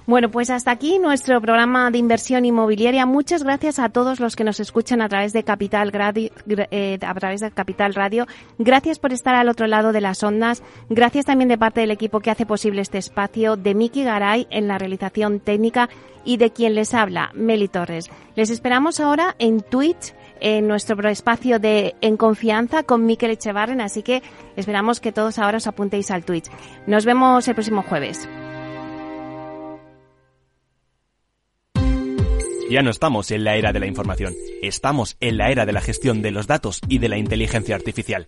[0.06, 3.06] Bueno, pues hasta aquí nuestro programa de inversión inmobiliaria.
[3.06, 7.14] Muchas gracias a todos los que nos escuchan a través de Capital Radio, eh, a
[7.14, 8.26] través de Capital Radio.
[8.58, 10.64] Gracias por estar al otro lado de las ondas.
[10.90, 14.70] Gracias también de parte del equipo que hace posible este espacio, de Miki Garay en
[14.70, 15.90] la realización técnica
[16.28, 17.97] y de quien les habla, Meli Torres.
[18.36, 24.04] Les esperamos ahora en Twitch en nuestro espacio de En Confianza con Miquel Echevarren, así
[24.04, 24.22] que
[24.56, 26.46] esperamos que todos ahora os apuntéis al Twitch.
[26.86, 28.28] Nos vemos el próximo jueves.
[32.70, 35.80] Ya no estamos en la era de la información, estamos en la era de la
[35.80, 38.28] gestión de los datos y de la inteligencia artificial.